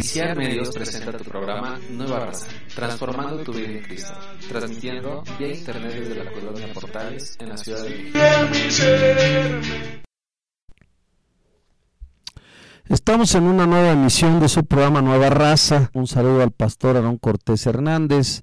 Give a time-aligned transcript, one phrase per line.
[0.00, 4.14] Iniciar Medios presenta tu programa Nueva Raza, transformando tu vida en Cristo,
[4.48, 8.86] transmitiendo vía internet desde la colonia Portales en la ciudad de México.
[12.88, 15.90] Estamos en una nueva emisión de su programa Nueva Raza.
[15.92, 18.40] Un saludo al pastor Aarón Cortés Hernández,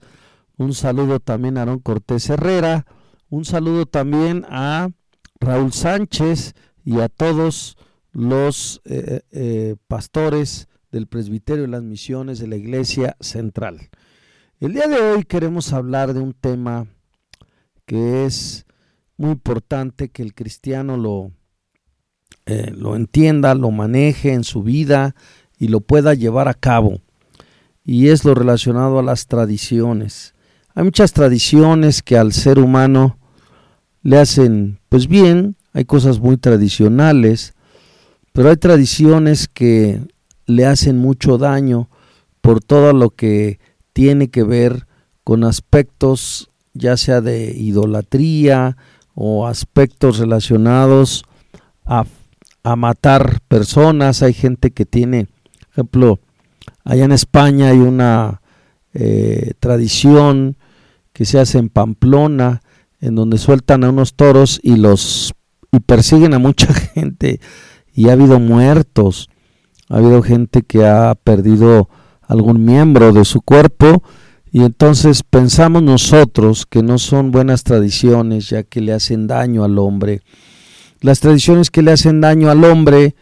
[0.58, 2.86] un saludo también a Aarón Cortés Herrera,
[3.32, 4.90] un saludo también a
[5.40, 6.54] Raúl Sánchez
[6.86, 7.78] y a todos
[8.12, 13.90] los eh, eh, pastores del presbiterio de las misiones de la iglesia central.
[14.60, 16.88] El día de hoy queremos hablar de un tema
[17.86, 18.66] que es
[19.18, 21.32] muy importante que el cristiano lo,
[22.46, 25.16] eh, lo entienda, lo maneje en su vida
[25.58, 27.02] y lo pueda llevar a cabo.
[27.84, 30.34] Y es lo relacionado a las tradiciones.
[30.74, 33.18] Hay muchas tradiciones que al ser humano
[34.02, 37.54] le hacen pues bien, hay cosas muy tradicionales,
[38.32, 40.02] pero hay tradiciones que
[40.48, 41.90] le hacen mucho daño
[42.42, 43.60] por todo lo que
[43.94, 44.88] tiene que ver
[45.24, 48.78] con aspectos ya sea de idolatría
[49.14, 51.26] o aspectos relacionados
[51.86, 52.06] a,
[52.76, 54.22] matar personas.
[54.22, 56.20] Hay gente que tiene, por ejemplo,
[56.84, 58.42] allá en España hay una
[58.94, 60.58] eh, tradición
[61.14, 62.62] que se hace en Pamplona,
[63.00, 65.34] en donde sueltan a unos toros y los
[65.72, 67.40] y persiguen a mucha gente
[67.94, 69.30] y ha habido muertos,
[69.90, 71.90] ha habido gente que ha perdido
[72.22, 74.04] algún miembro de su cuerpo
[74.52, 79.78] y entonces pensamos nosotros que no son buenas tradiciones ya que le hacen daño al
[79.78, 80.22] hombre.
[81.00, 83.16] Las tradiciones que le hacen daño al hombre,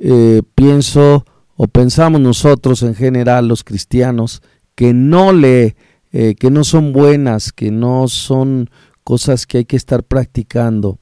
[0.00, 1.24] eh, pienso
[1.56, 4.42] o pensamos nosotros en general los cristianos
[4.74, 5.76] que no le
[6.12, 8.70] eh, que no son buenas, que no son
[9.04, 10.98] cosas que hay que estar practicando.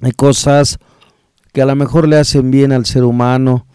[0.00, 0.78] Hay cosas
[1.52, 3.65] que a lo mejor le hacen bien al ser humano,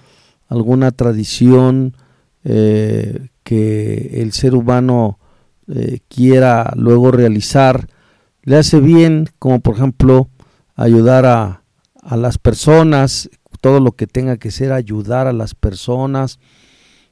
[0.52, 1.96] alguna tradición
[2.44, 5.18] eh, que el ser humano
[5.74, 7.88] eh, quiera luego realizar,
[8.44, 10.28] le hace bien, como por ejemplo
[10.76, 11.64] ayudar a,
[12.04, 13.30] a las personas,
[13.62, 16.38] todo lo que tenga que ser ayudar a las personas,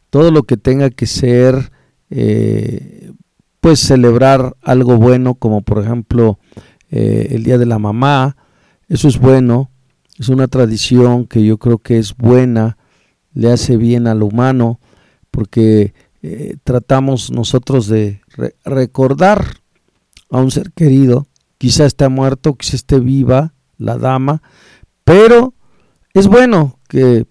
[0.10, 1.72] todo lo que tenga que ser
[2.10, 3.14] eh,
[3.62, 6.40] pues celebrar algo bueno como por ejemplo
[6.90, 8.36] el día de la mamá.
[8.88, 9.70] Eso es bueno
[10.20, 12.78] es una tradición que yo creo que es buena,
[13.34, 14.80] le hace bien al humano,
[15.32, 18.22] porque eh, tratamos nosotros de
[18.66, 19.46] recordar
[20.30, 24.42] a un ser querido, quizá esté muerto, quizá esté viva la dama,
[25.04, 25.54] pero
[26.14, 27.26] es bueno que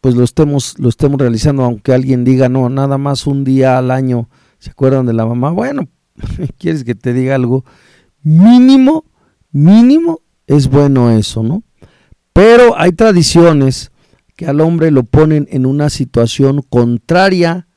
[0.00, 3.90] pues lo estemos, lo estemos realizando, aunque alguien diga, no, nada más un día al
[3.90, 5.50] año, ¿se acuerdan de la mamá?
[5.50, 5.88] Bueno,
[6.58, 7.64] ¿quieres que te diga algo?
[8.22, 9.04] Mínimo,
[9.50, 11.62] mínimo es bueno eso, ¿no?
[12.32, 13.89] Pero hay tradiciones
[14.40, 17.68] que al hombre lo ponen en una situación contraria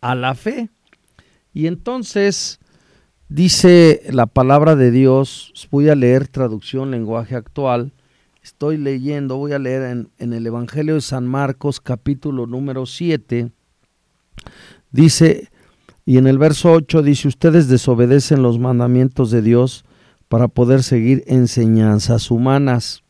[0.00, 0.70] a la fe.
[1.52, 2.60] Y entonces
[3.28, 7.94] dice la palabra de Dios, voy a leer traducción lenguaje actual,
[8.44, 13.50] estoy leyendo, voy a leer en, el Evangelio de San Marcos capítulo número 7,
[14.92, 15.50] dice,
[16.06, 19.84] y en el verso 8 dice, ustedes desobedecen los mandamientos de Dios
[20.28, 23.03] para poder seguir enseñanzas humanas.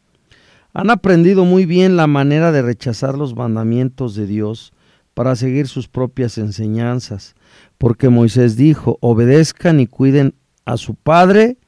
[0.75, 4.73] Han aprendido muy bien la manera de rechazar los mandamientos de Dios
[5.15, 7.37] para seguir sus propias enseñanzas,
[7.79, 10.35] porque Moisés dijo, obedezcan y cuiden
[10.65, 11.59] a su padre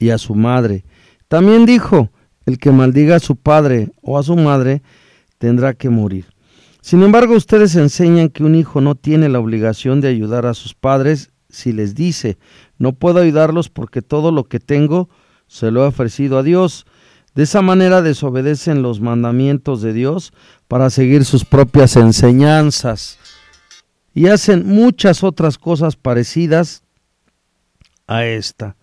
[0.00, 0.84] y a su madre.
[1.28, 2.10] También dijo,
[2.44, 4.82] el que maldiga a su padre o a su madre
[5.38, 6.26] tendrá que morir.
[6.80, 10.74] Sin embargo, ustedes enseñan que un hijo no tiene la obligación de ayudar a sus
[10.74, 12.36] padres si les dice,
[12.78, 15.08] no puedo ayudarlos porque todo lo que tengo
[15.46, 16.84] se lo he ofrecido a Dios.
[17.34, 20.32] De esa manera desobedecen los mandamientos de Dios
[20.68, 23.18] para seguir sus propias enseñanzas
[24.14, 26.84] y hacen muchas otras cosas parecidas
[28.06, 28.76] a esta.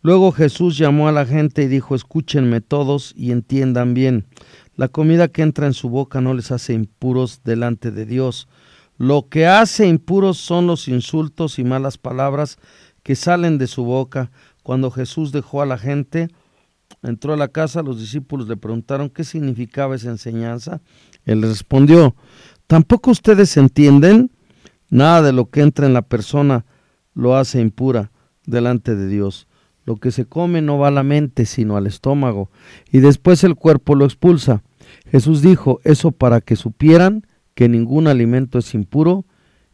[0.00, 4.26] Luego Jesús llamó a la gente y dijo, escúchenme todos y entiendan bien,
[4.74, 8.48] la comida que entra en su boca no les hace impuros delante de Dios.
[8.96, 12.58] Lo que hace impuros son los insultos y malas palabras
[13.02, 14.30] que salen de su boca.
[14.62, 16.28] Cuando Jesús dejó a la gente,
[17.02, 20.80] entró a la casa, los discípulos le preguntaron qué significaba esa enseñanza.
[21.24, 22.14] Él respondió,
[22.66, 24.30] ¿tampoco ustedes entienden?
[24.88, 26.64] Nada de lo que entra en la persona
[27.14, 28.10] lo hace impura
[28.46, 29.48] delante de Dios.
[29.84, 32.50] Lo que se come no va a la mente, sino al estómago,
[32.90, 34.62] y después el cuerpo lo expulsa.
[35.10, 39.24] Jesús dijo eso para que supieran que ningún alimento es impuro,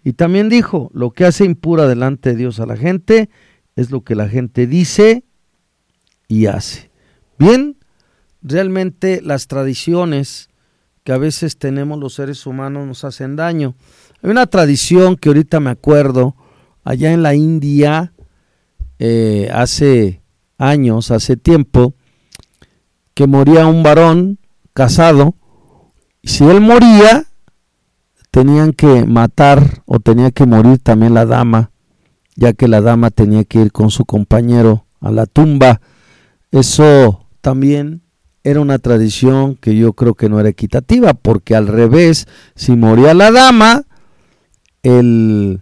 [0.05, 3.29] y también dijo, lo que hace impura delante de Dios a la gente
[3.77, 5.25] es lo que la gente dice
[6.29, 6.88] y hace.
[7.39, 7.77] Bien,
[8.43, 10.49] realmente las tradiciones
[11.05, 13.75] que a veces tenemos los seres humanos nos hacen daño.
[14.23, 16.35] Hay una tradición que ahorita me acuerdo,
[16.85, 18.13] allá en la India,
[18.99, 20.23] eh, hace
[20.59, 21.95] años, hace tiempo,
[23.15, 24.39] que moría un varón
[24.75, 25.35] casado,
[26.21, 27.27] y si él moría,
[28.31, 31.71] tenían que matar o tenía que morir también la dama,
[32.35, 35.81] ya que la dama tenía que ir con su compañero a la tumba.
[36.51, 38.03] Eso también
[38.45, 43.15] era una tradición que yo creo que no era equitativa, porque al revés, si moría
[43.15, 43.85] la dama,
[44.83, 45.61] el,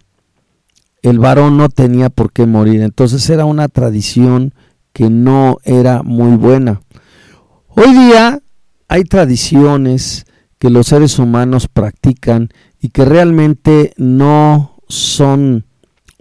[1.01, 2.81] el varón no tenía por qué morir.
[2.81, 4.53] Entonces era una tradición
[4.93, 6.81] que no era muy buena.
[7.67, 8.39] Hoy día
[8.87, 10.25] hay tradiciones
[10.59, 12.49] que los seres humanos practican
[12.79, 15.65] y que realmente no son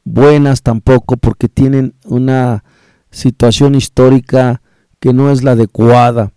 [0.05, 2.65] buenas tampoco porque tienen una
[3.11, 4.63] situación histórica
[5.01, 6.33] que no es la adecuada.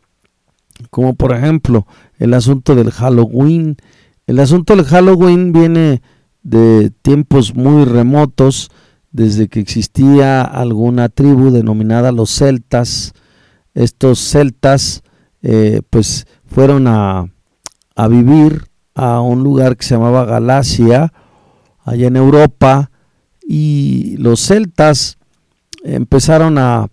[0.90, 1.86] Como por ejemplo
[2.18, 3.78] el asunto del Halloween.
[4.28, 6.02] El asunto del Halloween viene
[6.44, 8.70] de tiempos muy remotos,
[9.12, 13.14] desde que existía alguna tribu denominada los celtas.
[13.74, 15.04] Estos celtas
[15.42, 17.26] eh, pues fueron a,
[17.96, 21.14] a vivir a un lugar que se llamaba Galacia,
[21.84, 22.92] allá en Europa,
[23.42, 25.18] y los celtas
[25.84, 26.88] empezaron a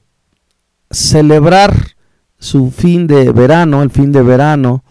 [0.91, 1.97] celebrar
[2.39, 4.85] su fin de verano, el fin de verano,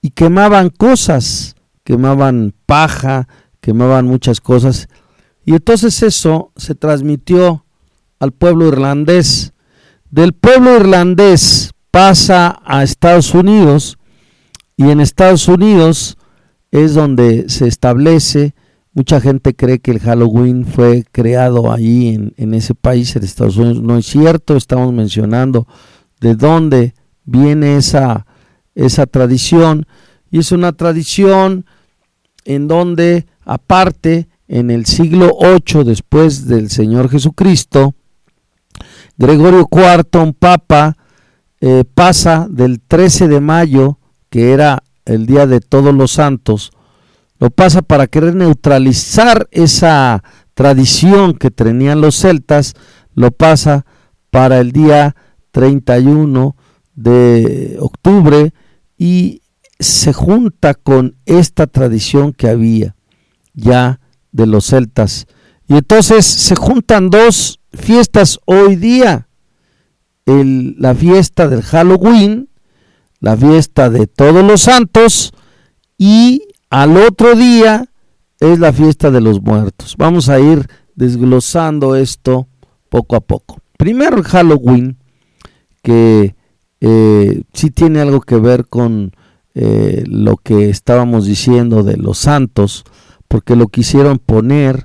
[0.00, 3.28] y quemaban cosas, quemaban paja,
[3.60, 4.88] quemaban muchas cosas,
[5.44, 7.64] y entonces eso se transmitió
[8.18, 9.52] al pueblo irlandés.
[10.10, 13.98] Del pueblo irlandés pasa a Estados Unidos,
[14.76, 16.18] y en Estados Unidos
[16.70, 18.54] es donde se establece
[18.94, 23.56] Mucha gente cree que el Halloween fue creado allí en, en, ese país, en Estados
[23.56, 23.82] Unidos.
[23.82, 25.66] No es cierto, estamos mencionando
[26.20, 26.94] de dónde
[27.24, 28.24] viene esa,
[28.74, 29.86] esa tradición.
[30.30, 31.66] Y es una tradición
[32.44, 37.94] en donde, aparte, en el siglo VIII después del Señor Jesucristo,
[39.16, 40.96] Gregorio IV, un papa,
[41.60, 43.98] eh, pasa del 13 de mayo,
[44.28, 46.72] que era el Día de Todos los Santos,
[47.44, 50.24] lo pasa para querer neutralizar esa
[50.54, 52.72] tradición que tenían los celtas,
[53.14, 53.84] lo pasa
[54.30, 55.14] para el día
[55.50, 56.56] 31
[56.94, 58.54] de octubre
[58.96, 59.42] y
[59.78, 62.96] se junta con esta tradición que había
[63.52, 64.00] ya
[64.32, 65.26] de los celtas.
[65.68, 69.28] Y entonces se juntan dos fiestas hoy día.
[70.24, 72.48] La fiesta del Halloween,
[73.20, 75.34] la fiesta de todos los santos
[75.98, 76.40] y
[76.74, 77.88] al otro día
[78.40, 79.94] es la fiesta de los muertos.
[79.96, 80.66] Vamos a ir
[80.96, 82.48] desglosando esto
[82.88, 83.60] poco a poco.
[83.78, 84.98] Primero el Halloween,
[85.84, 86.34] que
[86.80, 89.12] eh, sí tiene algo que ver con
[89.54, 92.82] eh, lo que estábamos diciendo de los santos,
[93.28, 94.84] porque lo quisieron poner,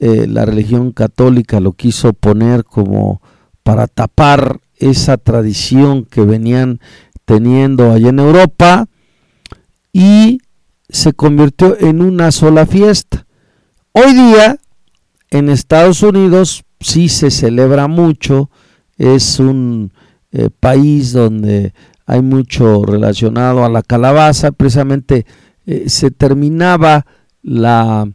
[0.00, 3.22] eh, la religión católica lo quiso poner como
[3.62, 6.80] para tapar esa tradición que venían
[7.24, 8.88] teniendo allá en Europa
[9.92, 10.40] y
[10.88, 13.26] se convirtió en una sola fiesta.
[13.92, 14.58] Hoy día
[15.30, 18.50] en Estados Unidos sí se celebra mucho,
[18.96, 19.92] es un
[20.32, 21.72] eh, país donde
[22.06, 25.26] hay mucho relacionado a la calabaza, precisamente
[25.66, 27.06] eh, se terminaba
[27.42, 28.10] la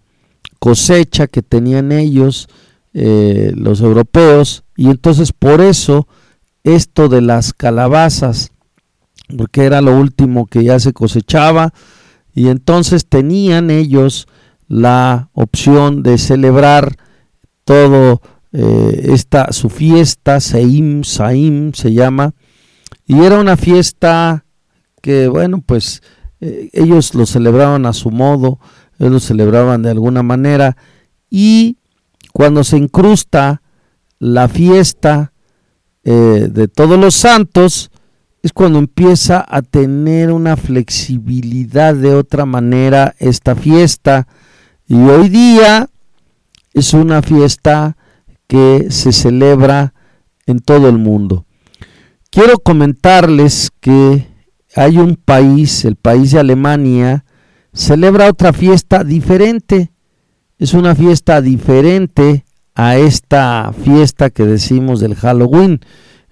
[0.60, 2.48] cosecha que tenían ellos,
[2.94, 6.08] eh, los europeos, y entonces por eso
[6.64, 8.52] esto de las calabazas,
[9.38, 11.74] porque era lo último que ya se cosechaba,
[12.34, 14.28] y entonces tenían ellos
[14.68, 16.98] la opción de celebrar
[17.64, 18.22] todo
[18.52, 22.34] eh, esta su fiesta Seim Saim se llama.
[23.06, 24.46] Y era una fiesta
[25.02, 26.02] que bueno pues
[26.40, 28.60] eh, ellos lo celebraban a su modo
[29.00, 30.78] ellos lo celebraban de alguna manera.
[31.30, 31.78] Y
[32.32, 33.62] cuando se incrusta
[34.20, 35.34] la fiesta
[36.04, 37.92] eh, de todos los santos
[38.44, 44.28] es cuando empieza a tener una flexibilidad de otra manera esta fiesta.
[44.86, 45.90] Y hoy día
[46.74, 47.96] es una fiesta
[48.48, 49.94] que se celebra
[50.46, 51.46] en todo el mundo.
[52.30, 54.28] Quiero comentarles que
[54.76, 57.24] hay un país, el país de Alemania,
[57.72, 59.94] celebra otra fiesta diferente.
[60.60, 62.44] Es una fiesta diferente
[62.76, 65.80] a esta fiesta que decimos del Halloween.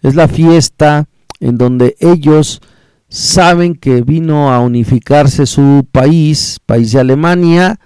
[0.01, 1.07] Es la fiesta
[1.41, 2.61] en donde ellos
[3.09, 7.79] saben que vino a unificarse su país, país de Alemania,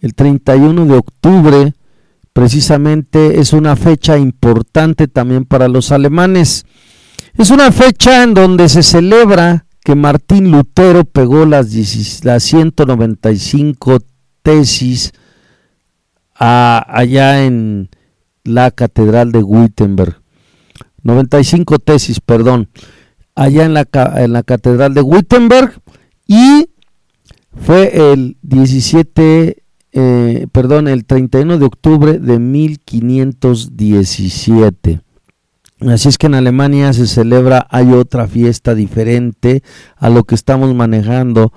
[0.00, 1.74] el 31 de octubre,
[2.32, 6.66] precisamente es una fecha importante también para los alemanes.
[7.38, 11.68] Es una fecha en donde se celebra que Martín Lutero pegó las,
[12.24, 13.98] las 195
[14.42, 15.12] tesis
[16.34, 17.90] allá en
[18.44, 20.20] la Catedral de Wittenberg.
[21.02, 22.68] 95 tesis, perdón,
[23.34, 23.86] allá en la,
[24.16, 25.80] en la Catedral de Wittenberg
[26.26, 26.68] y
[27.56, 29.62] fue el 17,
[29.92, 35.00] eh, perdón, el 31 de octubre de 1517.
[35.80, 39.62] Así es que en Alemania se celebra, hay otra fiesta diferente
[39.96, 41.52] a lo que estamos manejando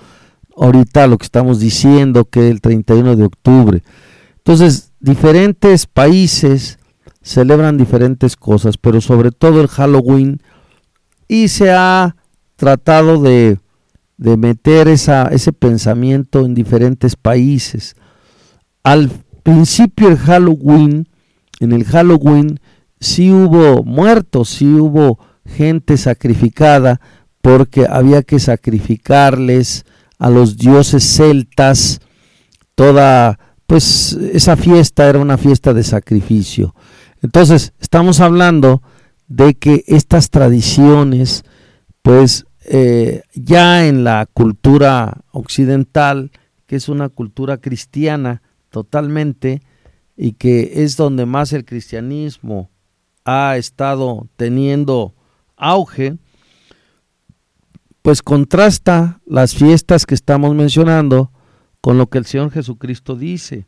[0.55, 3.81] ahorita, lo que estamos diciendo que el 31 de octubre.
[4.37, 6.79] Entonces, diferentes países
[7.21, 10.41] celebran diferentes cosas, pero sobre todo el Halloween
[11.27, 12.15] y se ha
[12.55, 13.59] tratado de,
[14.17, 17.95] de meter esa, ese pensamiento en diferentes países.
[18.83, 19.09] Al
[19.43, 21.07] principio el Halloween,
[21.59, 22.59] en el Halloween
[22.99, 26.99] sí hubo muertos, sí hubo gente sacrificada,
[27.41, 29.85] porque había que sacrificarles
[30.19, 32.01] a los dioses celtas.
[32.75, 36.75] Toda, pues esa fiesta era una fiesta de sacrificio.
[37.21, 38.81] Entonces, estamos hablando
[39.27, 41.43] de que estas tradiciones,
[42.01, 46.31] pues eh, ya en la cultura occidental,
[46.65, 49.61] que es una cultura cristiana totalmente,
[50.17, 52.69] y que es donde más el cristianismo
[53.23, 55.13] ha estado teniendo
[55.55, 56.17] auge,
[58.01, 61.31] pues contrasta las fiestas que estamos mencionando
[61.81, 63.67] con lo que el Señor Jesucristo dice.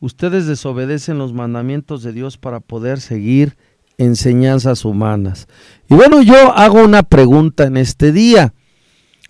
[0.00, 3.56] Ustedes desobedecen los mandamientos de Dios para poder seguir
[3.98, 5.48] enseñanzas humanas.
[5.88, 8.54] Y bueno, yo hago una pregunta en este día.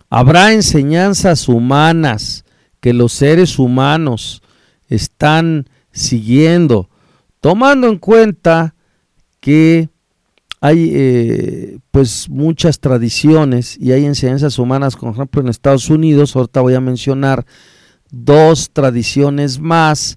[0.08, 2.44] ¿Habrá enseñanzas humanas
[2.80, 4.42] que los seres humanos
[4.88, 6.88] están siguiendo,
[7.40, 8.74] tomando en cuenta
[9.40, 9.88] que
[10.60, 16.60] hay eh, pues muchas tradiciones y hay enseñanzas humanas, por ejemplo en Estados Unidos, ahorita
[16.60, 17.46] voy a mencionar
[18.10, 20.16] dos tradiciones más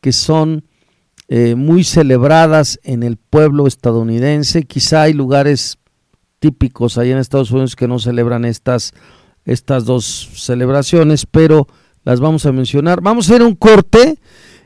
[0.00, 0.64] que son
[1.28, 4.62] eh, muy celebradas en el pueblo estadounidense.
[4.62, 5.78] Quizá hay lugares
[6.38, 8.94] típicos allá en Estados Unidos que no celebran estas,
[9.44, 11.66] estas dos celebraciones, pero
[12.04, 13.02] las vamos a mencionar.
[13.02, 14.18] Vamos a hacer un corte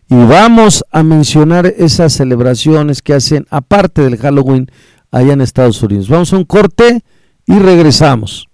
[0.08, 4.70] y vamos a mencionar esas celebraciones que hacen aparte del Halloween
[5.10, 6.08] allá en Estados Unidos.
[6.08, 7.02] Vamos a un corte
[7.44, 8.48] y regresamos.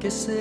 [0.00, 0.35] ¿Qué sería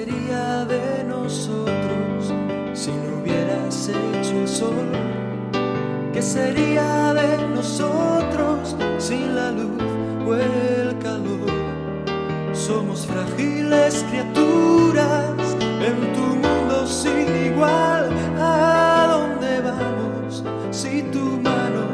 [13.94, 18.10] criaturas en tu mundo sin igual.
[18.39, 21.86] ¿A dónde vamos si tu mano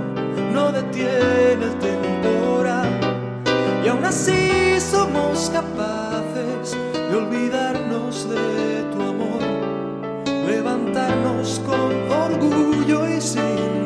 [0.54, 2.90] no detiene el temporal?
[3.84, 6.78] Y aún así somos capaces
[7.10, 9.44] de olvidarnos de tu amor,
[10.48, 13.81] levantarnos con orgullo y sin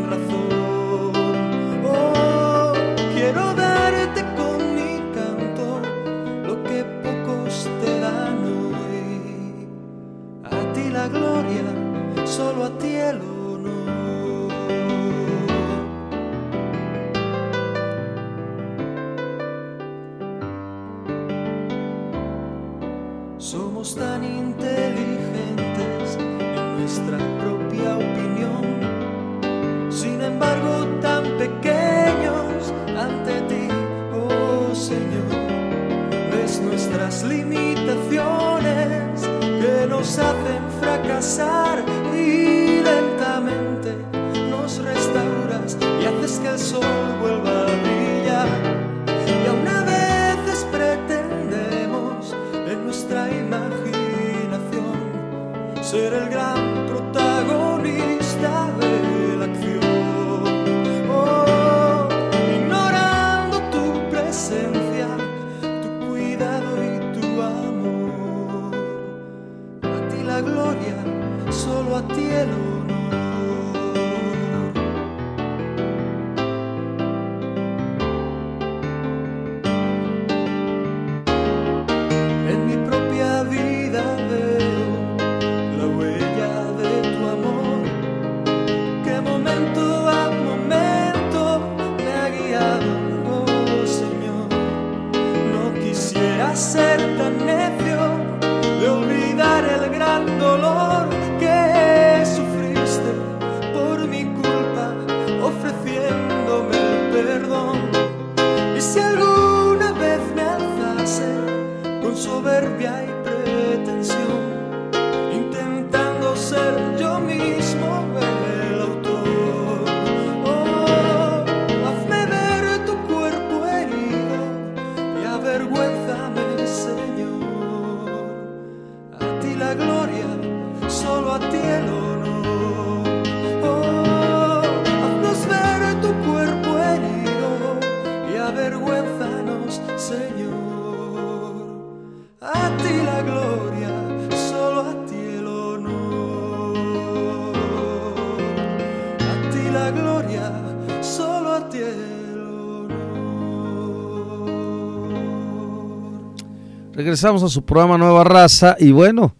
[157.15, 159.37] Regresamos a su programa Nueva Raza y bueno,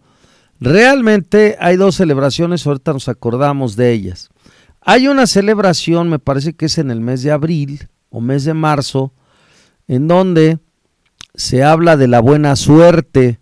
[0.58, 4.30] realmente hay dos celebraciones, ahorita nos acordamos de ellas.
[4.80, 8.54] Hay una celebración, me parece que es en el mes de abril o mes de
[8.54, 9.12] marzo,
[9.88, 10.58] en donde
[11.34, 13.40] se habla de la buena suerte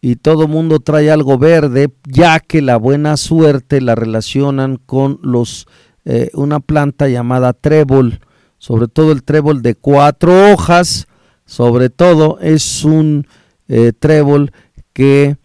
[0.00, 5.66] y todo mundo trae algo verde, ya que la buena suerte la relacionan con los
[6.06, 8.20] eh, una planta llamada trébol,
[8.56, 11.06] sobre todo el trébol de cuatro hojas,
[11.44, 13.26] sobre todo es un
[13.68, 14.52] eh, trébol
[14.92, 15.36] que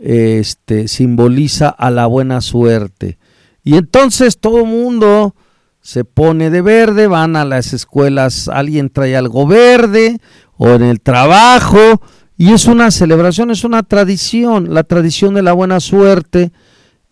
[0.00, 3.18] este, simboliza a la buena suerte.
[3.62, 5.34] Y entonces todo mundo
[5.80, 10.18] se pone de verde, van a las escuelas, alguien trae algo verde,
[10.56, 12.00] o en el trabajo,
[12.36, 16.52] y es una celebración, es una tradición, la tradición de la buena suerte,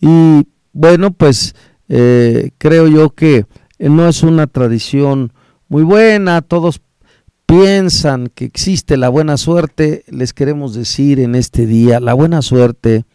[0.01, 1.55] y bueno, pues
[1.89, 3.45] eh, creo yo que
[3.79, 5.33] no es una tradición
[5.69, 6.81] muy buena, todos
[7.51, 13.07] piensan que existe la buena suerte, les queremos decir en este día, la buena suerte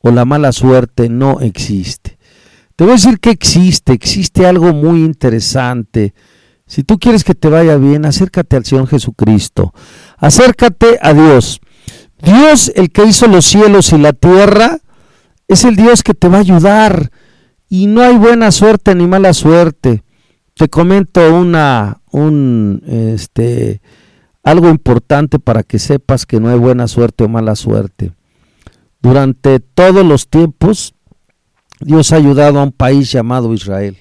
[0.00, 2.16] o la mala suerte no existe.
[2.76, 6.14] Te voy a decir que existe, existe algo muy interesante.
[6.66, 9.74] Si tú quieres que te vaya bien, acércate al Señor Jesucristo,
[10.16, 11.60] acércate a Dios.
[12.22, 14.78] Dios, el que hizo los cielos y la tierra,
[15.46, 17.10] es el Dios que te va a ayudar.
[17.68, 20.03] Y no hay buena suerte ni mala suerte
[20.54, 23.80] te comento una, un, este,
[24.42, 28.12] algo importante para que sepas que no hay buena suerte o mala suerte.
[29.02, 30.94] Durante todos los tiempos,
[31.80, 33.98] Dios ha ayudado a un país llamado Israel.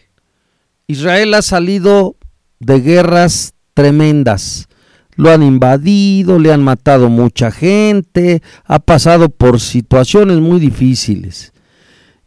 [0.88, 2.16] Israel ha salido
[2.60, 4.68] de guerras tremendas.
[5.16, 11.53] Lo han invadido, le han matado mucha gente, ha pasado por situaciones muy difíciles.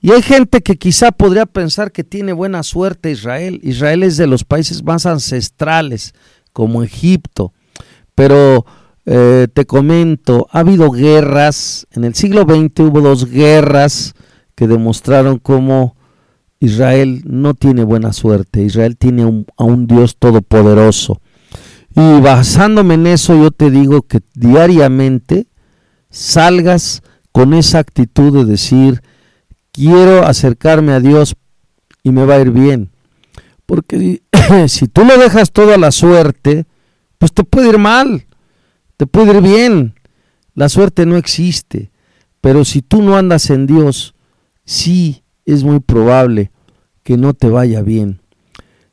[0.07, 3.59] Y hay gente que quizá podría pensar que tiene buena suerte Israel.
[3.64, 6.14] Israel es de los países más ancestrales,
[6.53, 7.53] como Egipto.
[8.14, 8.64] Pero
[9.05, 11.88] eh, te comento, ha habido guerras.
[11.90, 14.14] En el siglo XX hubo dos guerras
[14.55, 15.97] que demostraron cómo
[16.61, 18.62] Israel no tiene buena suerte.
[18.62, 21.21] Israel tiene a un Dios todopoderoso.
[21.97, 25.49] Y basándome en eso, yo te digo que diariamente
[26.11, 29.03] salgas con esa actitud de decir,
[29.77, 31.37] quiero acercarme a Dios
[32.03, 32.91] y me va a ir bien.
[33.67, 34.23] Porque
[34.69, 36.65] si tú lo dejas todo a la suerte,
[37.19, 38.27] pues te puede ir mal,
[38.97, 39.95] te puede ir bien.
[40.55, 41.91] La suerte no existe.
[42.41, 44.15] Pero si tú no andas en Dios,
[44.65, 46.51] sí es muy probable
[47.03, 48.21] que no te vaya bien.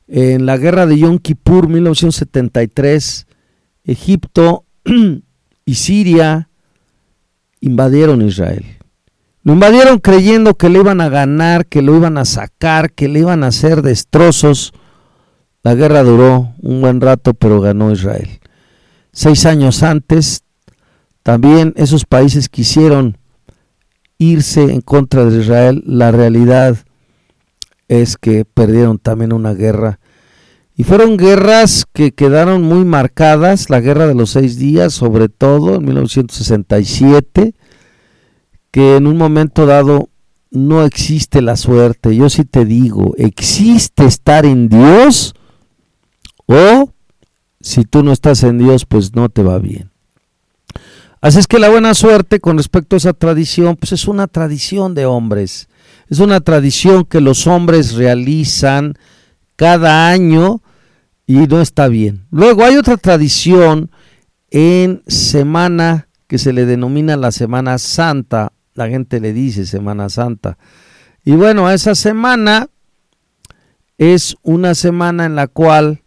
[0.07, 3.25] En la guerra de Yom Kippur 1973,
[3.85, 4.65] Egipto
[5.65, 6.49] y Siria
[7.61, 8.65] invadieron Israel.
[9.45, 13.19] Lo invadieron creyendo que le iban a ganar, que lo iban a sacar, que le
[13.19, 14.71] iban a hacer destrozos.
[15.63, 18.39] La guerra duró un buen rato, pero ganó Israel.
[19.11, 20.43] Seis años antes,
[21.23, 23.17] también esos países quisieron
[24.17, 25.83] irse en contra de Israel.
[25.85, 26.77] La realidad
[27.89, 29.99] es que perdieron también una guerra.
[30.77, 35.75] Y fueron guerras que quedaron muy marcadas, la guerra de los seis días, sobre todo
[35.75, 37.53] en 1967
[38.73, 40.09] que en un momento dado
[40.49, 42.15] no existe la suerte.
[42.15, 45.35] Yo sí te digo, existe estar en Dios
[46.47, 46.89] o
[47.61, 49.91] si tú no estás en Dios, pues no te va bien.
[51.21, 54.95] Así es que la buena suerte con respecto a esa tradición, pues es una tradición
[54.95, 55.69] de hombres.
[56.09, 58.95] Es una tradición que los hombres realizan
[59.55, 60.63] cada año
[61.27, 62.25] y no está bien.
[62.31, 63.91] Luego hay otra tradición
[64.49, 70.57] en semana que se le denomina la Semana Santa la gente le dice Semana Santa.
[71.23, 72.69] Y bueno, esa semana
[73.97, 76.01] es una semana en la cual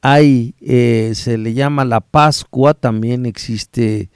[0.00, 4.10] hay, eh, se le llama la Pascua, también existe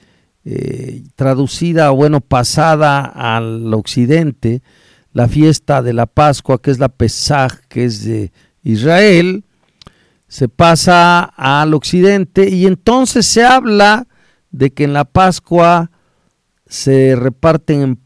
[0.45, 4.63] eh, traducida, bueno, pasada al occidente,
[5.13, 9.45] la fiesta de la Pascua, que es la Pesaj, que es de Israel,
[10.29, 14.07] se pasa al occidente y entonces se habla
[14.51, 15.91] de que en la Pascua
[16.73, 17.99] se reparten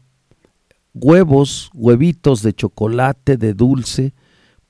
[0.93, 4.13] huevos, huevitos de chocolate, de dulce,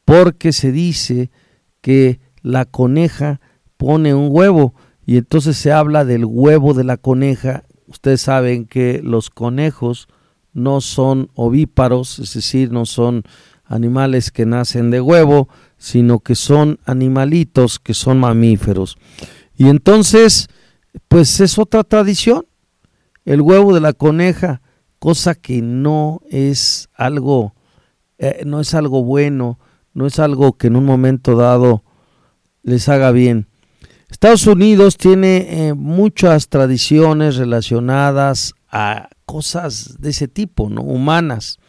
[0.05, 1.31] porque se dice
[1.81, 3.41] que la coneja
[3.75, 7.63] pone un huevo y entonces se habla del huevo de la coneja.
[7.87, 10.07] Ustedes saben que los conejos
[10.53, 13.23] no son ovíparos, es decir, no son
[13.65, 18.99] animales que nacen de huevo, sino que son animalitos que son mamíferos.
[19.55, 20.49] Y entonces,
[21.07, 22.45] pues es otra tradición,
[23.27, 24.61] el huevo de la coneja,
[24.99, 27.53] cosa que no es algo,
[28.19, 29.59] eh, no es algo bueno,
[29.93, 31.83] no es algo que en un momento dado
[32.63, 33.47] les haga bien.
[34.09, 40.81] Estados Unidos tiene eh, muchas tradiciones relacionadas a cosas de ese tipo, ¿no?
[40.81, 41.59] Humanas.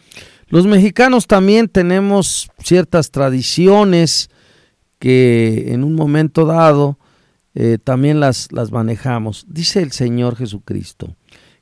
[0.46, 4.30] Los mexicanos también tenemos ciertas tradiciones
[5.00, 7.00] que en un momento dado
[7.56, 9.44] eh, también las, las manejamos.
[9.48, 11.16] Dice el Señor Jesucristo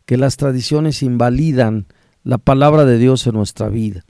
[0.06, 1.86] que las tradiciones invalidan
[2.22, 4.04] la palabra de Dios en nuestra vida.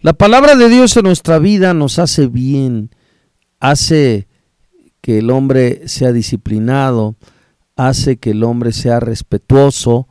[0.00, 2.90] La palabra de Dios en nuestra vida nos hace bien,
[3.60, 4.28] hace
[5.00, 7.16] que el hombre sea disciplinado,
[7.76, 10.08] hace que el hombre sea respetuoso,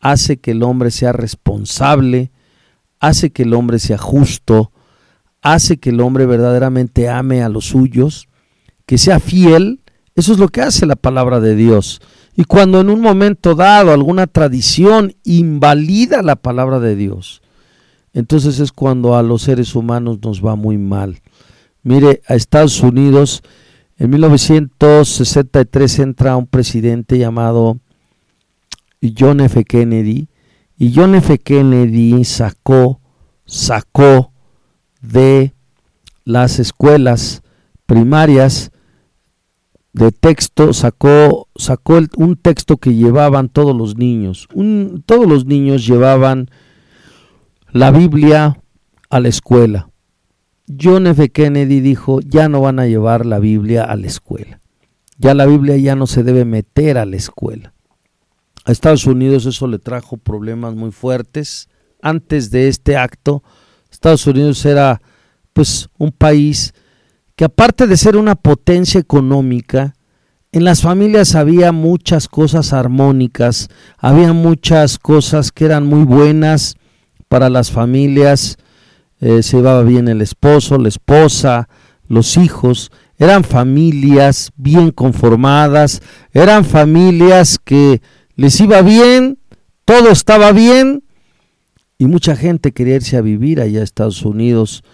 [0.00, 2.30] hace que el hombre sea responsable,
[3.00, 4.72] hace que el hombre sea justo,
[5.42, 8.28] hace que el hombre verdaderamente ame a los suyos,
[8.86, 9.80] que sea fiel.
[10.14, 12.00] Eso es lo que hace la palabra de Dios.
[12.34, 17.42] Y cuando en un momento dado alguna tradición invalida la palabra de Dios,
[18.14, 21.20] entonces es cuando a los seres humanos nos va muy mal.
[21.82, 23.42] Mire, a Estados Unidos
[23.98, 27.78] en 1963 entra un presidente llamado
[29.16, 29.64] John F.
[29.64, 30.28] Kennedy
[30.78, 31.38] y John F.
[31.38, 33.00] Kennedy sacó,
[33.44, 34.32] sacó
[35.00, 35.54] de
[36.24, 37.42] las escuelas
[37.86, 38.70] primarias
[39.92, 44.48] de texto, sacó, sacó un texto que llevaban todos los niños.
[45.06, 46.50] todos los niños llevaban
[47.72, 48.58] la Biblia
[49.10, 49.90] a la escuela.
[50.80, 51.30] John F.
[51.30, 54.60] Kennedy dijo, ya no van a llevar la Biblia a la escuela.
[55.18, 57.74] Ya la Biblia ya no se debe meter a la escuela.
[58.64, 61.68] A Estados Unidos eso le trajo problemas muy fuertes.
[62.00, 63.42] Antes de este acto,
[63.90, 65.02] Estados Unidos era
[65.52, 66.72] pues un país
[67.44, 69.94] aparte de ser una potencia económica,
[70.52, 76.76] en las familias había muchas cosas armónicas, había muchas cosas que eran muy buenas,
[77.32, 78.58] para las familias,
[79.18, 81.70] eh, se llevaba bien el esposo, la esposa,
[82.06, 86.02] los hijos, eran familias bien conformadas,
[86.32, 88.02] eran familias que
[88.36, 89.38] les iba bien,
[89.86, 91.04] todo estaba bien
[91.96, 94.84] y mucha gente quería irse a vivir allá a Estados Unidos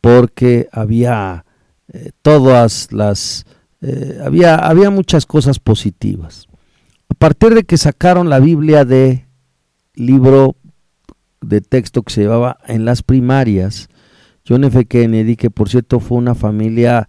[0.00, 1.45] porque había
[1.92, 3.46] eh, todas las
[3.80, 6.48] eh, había había muchas cosas positivas.
[7.08, 9.26] A partir de que sacaron la Biblia de
[9.94, 10.56] libro
[11.40, 13.88] de texto que se llevaba en las primarias.
[14.48, 14.84] John F.
[14.86, 17.08] Kennedy, que por cierto fue una familia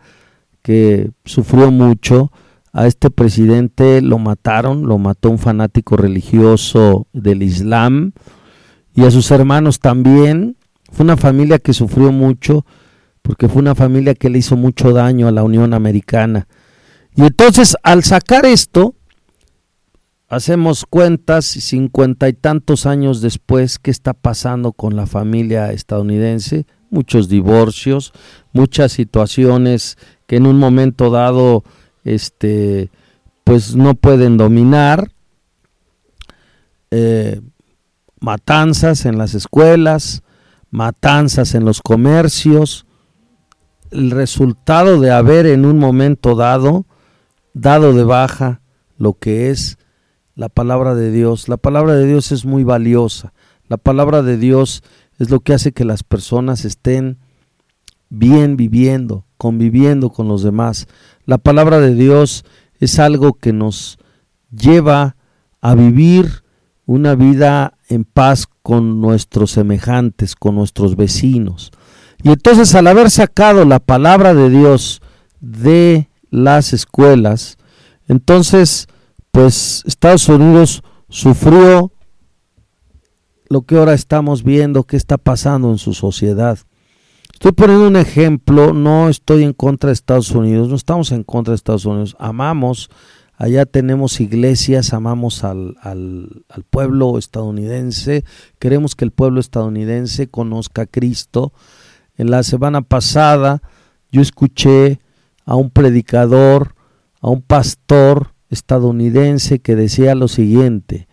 [0.61, 2.31] que sufrió mucho,
[2.73, 8.11] a este presidente lo mataron, lo mató un fanático religioso del Islam
[8.93, 10.57] y a sus hermanos también.
[10.91, 12.65] Fue una familia que sufrió mucho
[13.27, 16.47] porque fue una familia que le hizo mucho daño a la Unión Americana.
[17.13, 18.95] Y entonces al sacar esto,
[20.29, 26.67] hacemos cuentas y cincuenta y tantos años después, ¿qué está pasando con la familia estadounidense?
[26.89, 28.13] Muchos divorcios,
[28.53, 31.65] muchas situaciones que en un momento dado,
[32.05, 32.89] este,
[33.43, 35.11] pues no pueden dominar,
[36.91, 37.41] eh,
[38.21, 40.23] matanzas en las escuelas,
[40.71, 42.86] matanzas en los comercios,
[43.91, 46.85] el resultado de haber en un momento dado
[47.53, 48.61] dado de baja
[48.97, 49.77] lo que es
[50.35, 51.49] la palabra de Dios.
[51.49, 53.33] La palabra de Dios es muy valiosa.
[53.67, 54.83] La palabra de Dios
[55.17, 57.17] es lo que hace que las personas estén
[58.09, 60.87] bien viviendo, conviviendo con los demás.
[61.25, 62.45] La palabra de Dios
[62.79, 63.97] es algo que nos
[64.51, 65.17] lleva
[65.59, 66.43] a vivir
[66.85, 71.71] una vida en paz con nuestros semejantes, con nuestros vecinos.
[72.23, 75.01] Y entonces al haber sacado la palabra de Dios
[75.39, 77.57] de las escuelas,
[78.07, 78.87] entonces
[79.31, 81.91] pues Estados Unidos sufrió
[83.49, 86.57] lo que ahora estamos viendo que está pasando en su sociedad.
[87.33, 91.51] Estoy poniendo un ejemplo, no estoy en contra de Estados Unidos, no estamos en contra
[91.51, 92.89] de Estados Unidos, amamos,
[93.35, 98.25] allá tenemos iglesias, amamos al, al, al pueblo estadounidense,
[98.57, 101.53] queremos que el pueblo estadounidense conozca a Cristo.
[102.17, 103.61] En la semana pasada
[104.11, 104.99] yo escuché
[105.45, 106.75] a un predicador,
[107.21, 111.07] a un pastor, estadounidense que decía lo siguiente,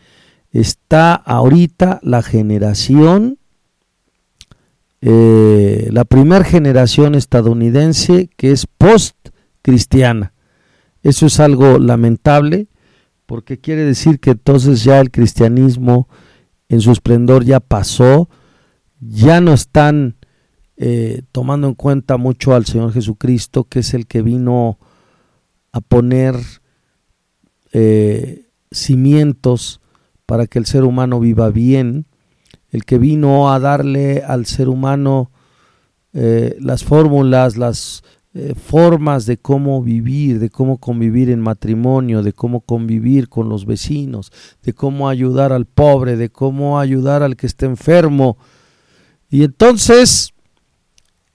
[0.52, 3.38] está ahorita la generación,
[5.00, 10.32] eh, la primera generación estadounidense que es post-cristiana.
[11.02, 12.68] Eso es algo lamentable
[13.26, 16.08] porque quiere decir que entonces ya el cristianismo
[16.68, 18.28] en su esplendor ya pasó,
[19.00, 20.16] ya no están
[20.76, 24.78] eh, tomando en cuenta mucho al Señor Jesucristo, que es el que vino
[25.70, 26.34] a poner
[27.72, 29.80] eh, cimientos
[30.26, 32.06] para que el ser humano viva bien,
[32.70, 35.30] el que vino a darle al ser humano
[36.12, 38.02] eh, las fórmulas, las,
[38.56, 44.32] formas de cómo vivir, de cómo convivir en matrimonio, de cómo convivir con los vecinos,
[44.64, 48.36] de cómo ayudar al pobre, de cómo ayudar al que esté enfermo.
[49.30, 50.33] Y entonces,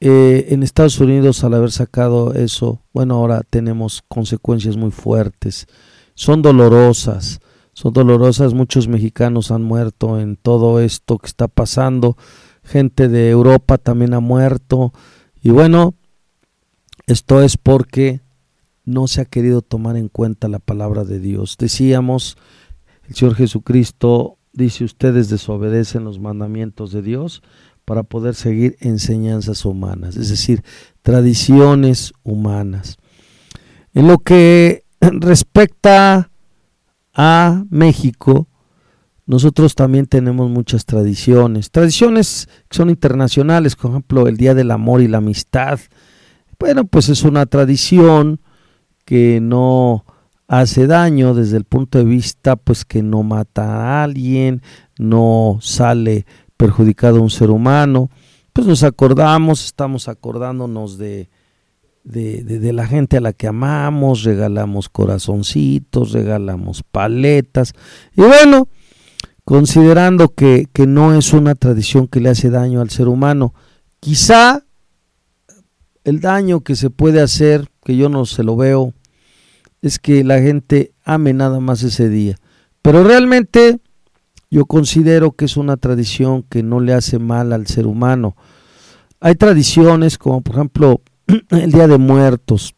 [0.01, 5.67] eh, en Estados Unidos, al haber sacado eso, bueno, ahora tenemos consecuencias muy fuertes.
[6.15, 7.39] Son dolorosas,
[7.73, 8.53] son dolorosas.
[8.53, 12.17] Muchos mexicanos han muerto en todo esto que está pasando.
[12.63, 14.93] Gente de Europa también ha muerto.
[15.41, 15.95] Y bueno,
[17.07, 18.21] esto es porque
[18.85, 21.57] no se ha querido tomar en cuenta la palabra de Dios.
[21.57, 22.37] Decíamos,
[23.07, 27.41] el Señor Jesucristo dice, ustedes desobedecen los mandamientos de Dios
[27.89, 30.61] para poder seguir enseñanzas humanas, es decir,
[31.01, 32.99] tradiciones humanas.
[33.95, 36.29] En lo que respecta
[37.15, 38.47] a México,
[39.25, 45.01] nosotros también tenemos muchas tradiciones, tradiciones que son internacionales, por ejemplo, el Día del Amor
[45.01, 45.79] y la Amistad,
[46.59, 48.39] bueno, pues es una tradición
[49.03, 50.05] que no
[50.47, 54.61] hace daño desde el punto de vista pues que no mata a alguien,
[54.99, 56.27] no sale
[56.59, 58.09] perjudicado a un ser humano,
[58.51, 61.29] pues nos acordamos, estamos acordándonos de,
[62.03, 67.71] de, de, la gente a la que amamos, regalamos corazoncitos, regalamos paletas,
[68.13, 68.67] y bueno,
[69.45, 73.53] considerando que, que no es una tradición que le hace daño al ser humano,
[74.01, 74.65] quizá
[76.03, 78.93] el daño que se puede hacer, que yo no se lo veo,
[79.81, 82.35] es que la gente ame nada más ese día.
[82.81, 83.79] Pero realmente
[84.49, 88.35] yo considero que es una tradición que no le hace mal al ser humano.
[89.19, 91.01] Hay tradiciones como por ejemplo
[91.49, 92.75] el Día de Muertos.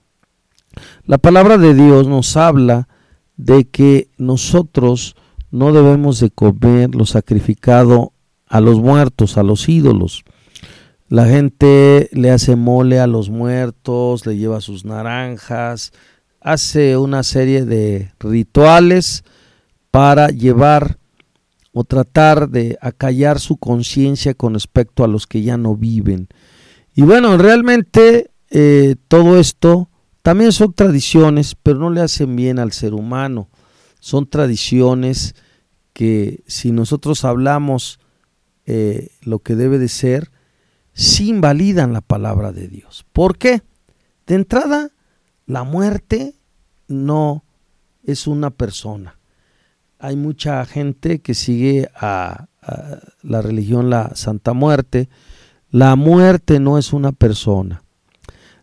[1.05, 2.87] La palabra de Dios nos habla
[3.37, 5.15] de que nosotros
[5.49, 8.13] no debemos de comer lo sacrificado
[8.47, 10.23] a los muertos, a los ídolos.
[11.07, 15.91] La gente le hace mole a los muertos, le lleva sus naranjas,
[16.39, 19.23] hace una serie de rituales
[19.91, 21.00] para llevar
[21.73, 26.27] o tratar de acallar su conciencia con respecto a los que ya no viven.
[26.93, 29.89] Y bueno, realmente eh, todo esto
[30.21, 33.49] también son tradiciones, pero no le hacen bien al ser humano.
[33.99, 35.35] Son tradiciones
[35.93, 37.99] que si nosotros hablamos
[38.65, 40.31] eh, lo que debe de ser,
[40.93, 43.05] sí invalidan la palabra de Dios.
[43.13, 43.63] ¿Por qué?
[44.27, 44.91] De entrada,
[45.45, 46.35] la muerte
[46.87, 47.43] no
[48.03, 49.17] es una persona.
[50.01, 52.47] Hay mucha gente que sigue a,
[53.21, 55.09] la religión la Santa Muerte.
[55.69, 57.83] La muerte no es una persona.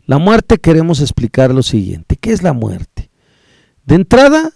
[0.04, 2.16] La muerte queremos explicar lo siguiente.
[2.16, 3.10] ¿Qué es la muerte?
[3.84, 4.50] De entrada,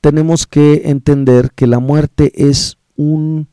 [0.00, 3.48] tenemos que entender que la muerte es un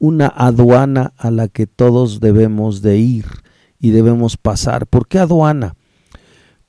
[0.00, 3.26] una aduana a la que todos debemos de ir
[3.80, 4.86] y debemos pasar.
[4.86, 5.74] ¿Por qué aduana?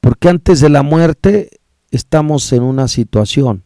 [0.02, 1.60] Porque antes de la muerte
[1.91, 3.63] estamos en una situación,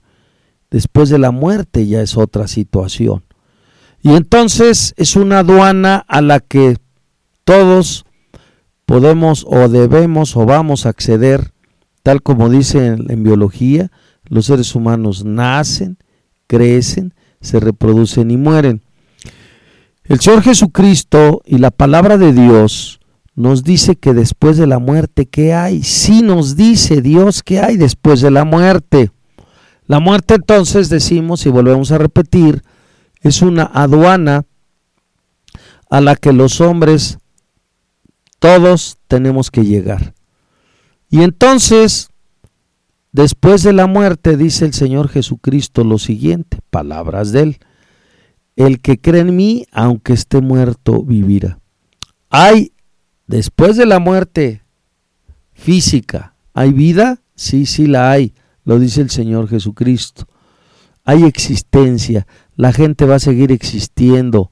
[0.74, 3.24] después de la muerte ya es otra situación.
[4.02, 6.78] Y entonces es una aduana a la que
[7.46, 8.06] todos
[8.88, 11.54] podemos o debemos o vamos a acceder,
[12.02, 13.92] tal como dice en, biología,
[14.26, 16.00] los seres humanos nacen,
[16.48, 18.82] crecen, se reproducen y mueren.
[20.06, 23.00] El Señor Jesucristo y la palabra de Dios
[23.36, 25.84] nos dice que después de la muerte, ¿qué hay?
[25.84, 29.12] Sí nos dice Dios que hay después de la muerte.
[29.88, 32.64] La muerte entonces, decimos y volvemos a repetir,
[33.22, 34.46] es una aduana
[35.90, 37.18] a la que los hombres
[38.40, 40.14] todos tenemos que llegar.
[41.10, 42.10] Y entonces,
[43.12, 47.60] después de la muerte, dice el Señor Jesucristo lo siguiente, palabras de él.
[48.56, 51.60] El que cree en mí, aunque esté muerto, vivirá.
[52.30, 52.74] Hay,
[53.28, 54.64] después de la muerte
[55.54, 57.22] física, ¿hay vida?
[57.36, 60.28] Sí, sí la hay, lo dice el Señor Jesucristo.
[61.04, 64.52] Hay existencia, la gente va a seguir existiendo,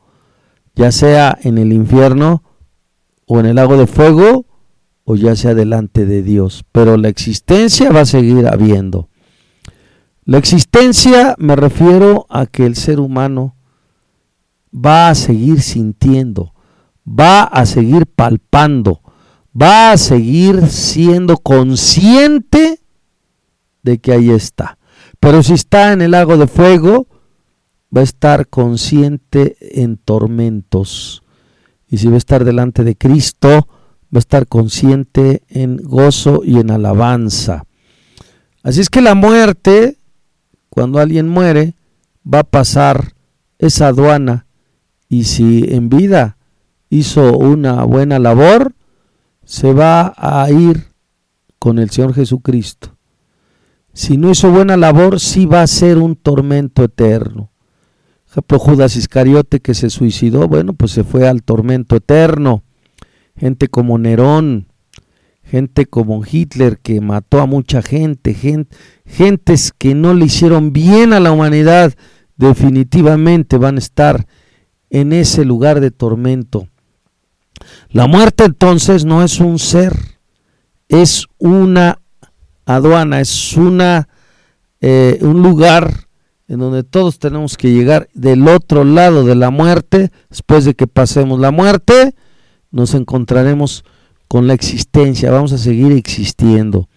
[0.75, 2.43] ya sea en el infierno
[3.25, 4.45] o en el lago de fuego,
[5.03, 9.09] o ya sea delante de Dios, pero la existencia va a seguir habiendo.
[10.23, 13.55] La existencia me refiero a que el ser humano
[14.73, 16.53] va a seguir sintiendo,
[17.07, 19.01] va a seguir palpando,
[19.59, 22.80] va a seguir siendo consciente
[23.83, 24.77] de que ahí está.
[25.19, 27.07] Pero si está en el lago de fuego,
[27.95, 31.23] va a estar consciente en tormentos.
[31.87, 36.59] Y si va a estar delante de Cristo, va a estar consciente en gozo y
[36.59, 37.65] en alabanza.
[38.63, 39.97] Así es que la muerte,
[40.69, 41.75] cuando alguien muere,
[42.25, 43.13] va a pasar
[43.57, 44.45] esa aduana
[45.09, 46.37] y si en vida
[46.89, 48.73] hizo una buena labor,
[49.43, 50.87] se va a ir
[51.59, 52.95] con el Señor Jesucristo.
[53.93, 57.51] Si no hizo buena labor, sí va a ser un tormento eterno.
[58.25, 62.63] Por ejemplo, Judas Iscariote que se suicidó, bueno, pues se fue al tormento eterno.
[63.35, 64.67] Gente como Nerón,
[65.43, 71.11] gente como Hitler que mató a mucha gente, gente, gentes que no le hicieron bien
[71.11, 71.93] a la humanidad,
[72.37, 74.27] definitivamente van a estar
[74.89, 76.67] en ese lugar de tormento.
[77.89, 79.93] La muerte entonces no es un ser,
[80.87, 82.00] es una
[82.65, 84.07] aduana, es una,
[84.79, 86.07] eh, un lugar
[86.47, 90.85] en donde todos tenemos que llegar del otro lado de la muerte, después de que
[90.85, 92.13] pasemos la muerte,
[92.71, 93.85] nos encontraremos
[94.27, 96.89] con la existencia, vamos a seguir existiendo.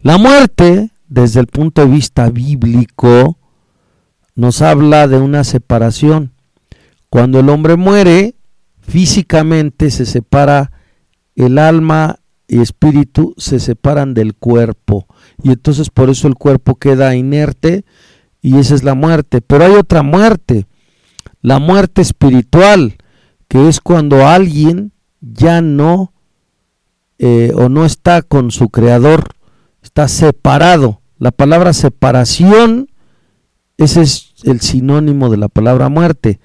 [0.00, 3.38] La muerte, desde el punto de vista bíblico,
[4.34, 6.32] nos habla de una separación.
[7.08, 8.34] Cuando el hombre muere,
[8.80, 10.72] físicamente se separa
[11.36, 12.18] el alma
[12.52, 15.06] y espíritu, se separan del cuerpo.
[15.42, 17.86] Y entonces por eso el cuerpo queda inerte
[18.42, 19.40] y esa es la muerte.
[19.40, 20.66] Pero hay otra muerte,
[21.40, 22.98] la muerte espiritual,
[23.48, 26.12] que es cuando alguien ya no
[27.18, 29.28] eh, o no está con su creador,
[29.82, 31.00] está separado.
[31.18, 32.90] La palabra separación,
[33.78, 36.38] ese es el sinónimo de la palabra muerte.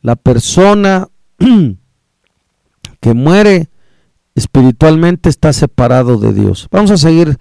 [0.00, 1.08] La persona
[3.00, 3.68] que muere
[4.34, 6.68] espiritualmente está separado de Dios.
[6.70, 7.38] Vamos a seguir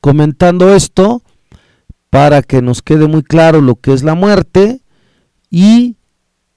[0.00, 1.22] comentando esto
[2.10, 4.82] para que nos quede muy claro lo que es la muerte
[5.50, 5.96] y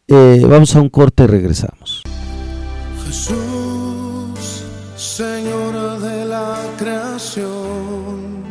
[0.08, 2.04] eh, vamos a un corte y regresamos.
[5.18, 8.44] Señora de la creación,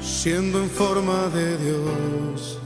[0.00, 2.58] siendo en forma de Dios,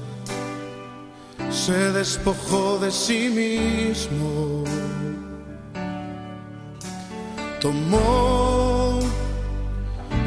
[1.51, 4.64] se despojó de sí mismo,
[7.66, 9.00] tomó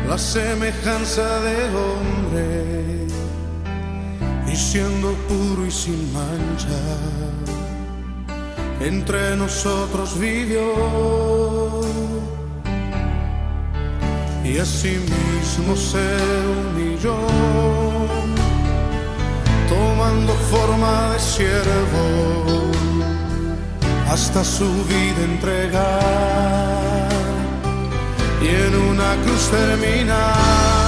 [0.09, 3.07] la semejanza de hombre
[4.51, 6.81] y siendo puro y sin mancha
[8.81, 10.67] entre nosotros vivió.
[14.43, 16.07] Y asimismo se
[16.55, 17.19] humilló,
[19.69, 22.05] tomando forma de siervo
[24.09, 26.68] hasta su vida entregar
[28.41, 30.78] y en una cruz terminar.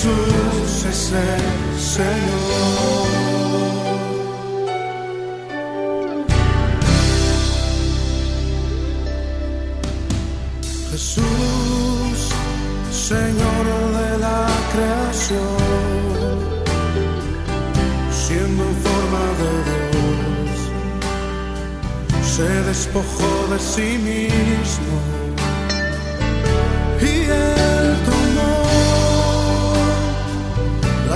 [0.00, 3.08] Jesús es el Señor.
[10.92, 12.18] Jesús,
[12.92, 13.64] Señor
[13.98, 15.58] de la creación,
[18.12, 19.50] siendo en forma de
[19.90, 20.58] Dios,
[22.36, 25.17] se despojó de sí mismo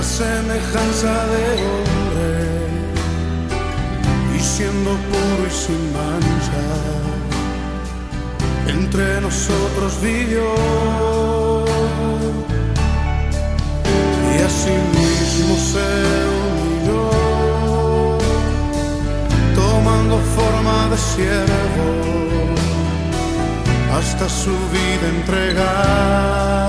[0.03, 2.33] semejanza de hombre
[4.35, 6.63] y siendo puro y sin mancha
[8.67, 10.47] entre nosotros vivió.
[14.31, 15.89] Y asimismo se
[16.59, 17.01] unió,
[19.55, 21.87] tomando forma de siervo
[23.97, 26.63] hasta su vida entregar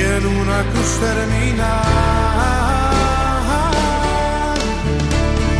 [0.00, 1.82] en una cruz terminar.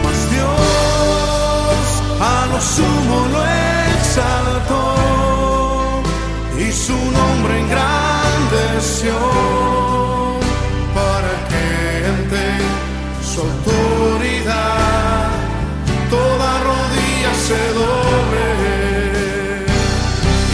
[0.05, 1.87] Mas Dios
[2.21, 3.49] a lo sumo lo
[6.59, 9.15] y su nombre engrandeció
[10.95, 11.67] para que
[12.13, 12.45] ante
[13.31, 15.29] su autoridad
[16.11, 18.49] toda rodilla se doble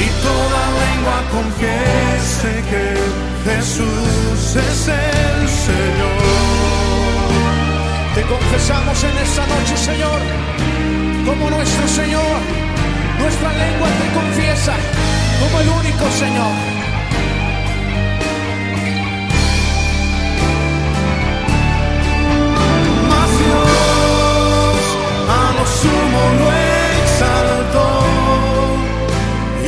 [0.05, 3.04] y toda lengua confiese que
[3.45, 6.23] Jesús es el Señor.
[8.15, 10.21] Te confesamos en esta noche, Señor,
[11.27, 12.65] como nuestro Señor
[13.25, 14.75] nuestra lengua te confiesa
[15.41, 16.55] como el único Señor.
[23.11, 24.81] Mas Dios
[25.29, 26.49] a lo sumo lo
[27.03, 27.89] exaltó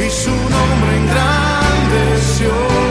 [0.02, 2.85] y su nombre engrandeció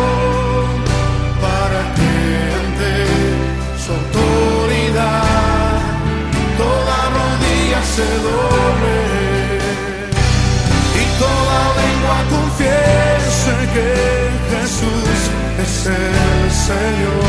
[15.63, 17.23] es el Señor.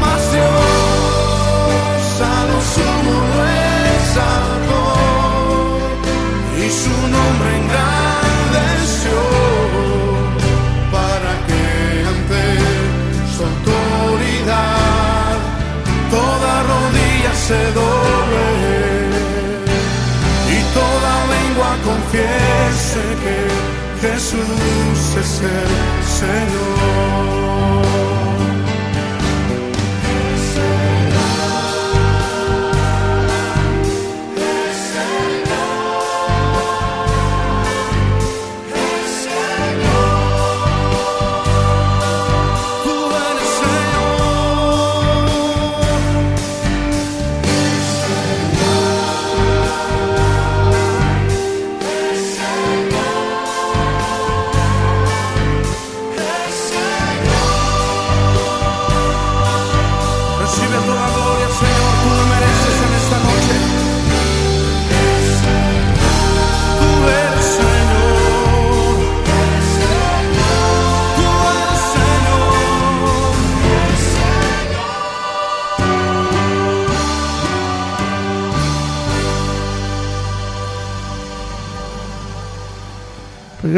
[0.00, 3.16] Mas Dios a lo sumo
[3.46, 4.80] lo
[6.58, 9.20] y su nombre engrandeció
[10.92, 11.62] para que
[12.12, 12.44] ante
[13.34, 15.36] su autoridad
[16.10, 17.60] toda rodilla se
[23.22, 23.38] que
[24.08, 25.70] Jesús es el
[26.20, 28.15] Señor.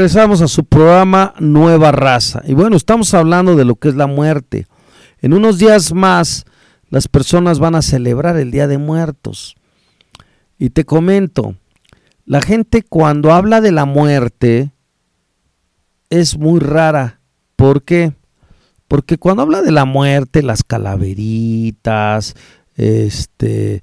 [0.09, 2.41] Regresamos a su programa Nueva Raza.
[2.47, 4.67] Y bueno, estamos hablando de lo que es la muerte.
[5.21, 6.47] En unos días más,
[6.89, 9.55] las personas van a celebrar el Día de Muertos.
[10.59, 11.57] Y te comento,
[12.25, 14.73] la gente cuando habla de la muerte
[16.09, 17.21] es muy rara.
[17.55, 18.15] ¿Por qué?
[18.89, 22.35] Porque cuando habla de la muerte, las calaveritas,
[22.77, 23.83] este,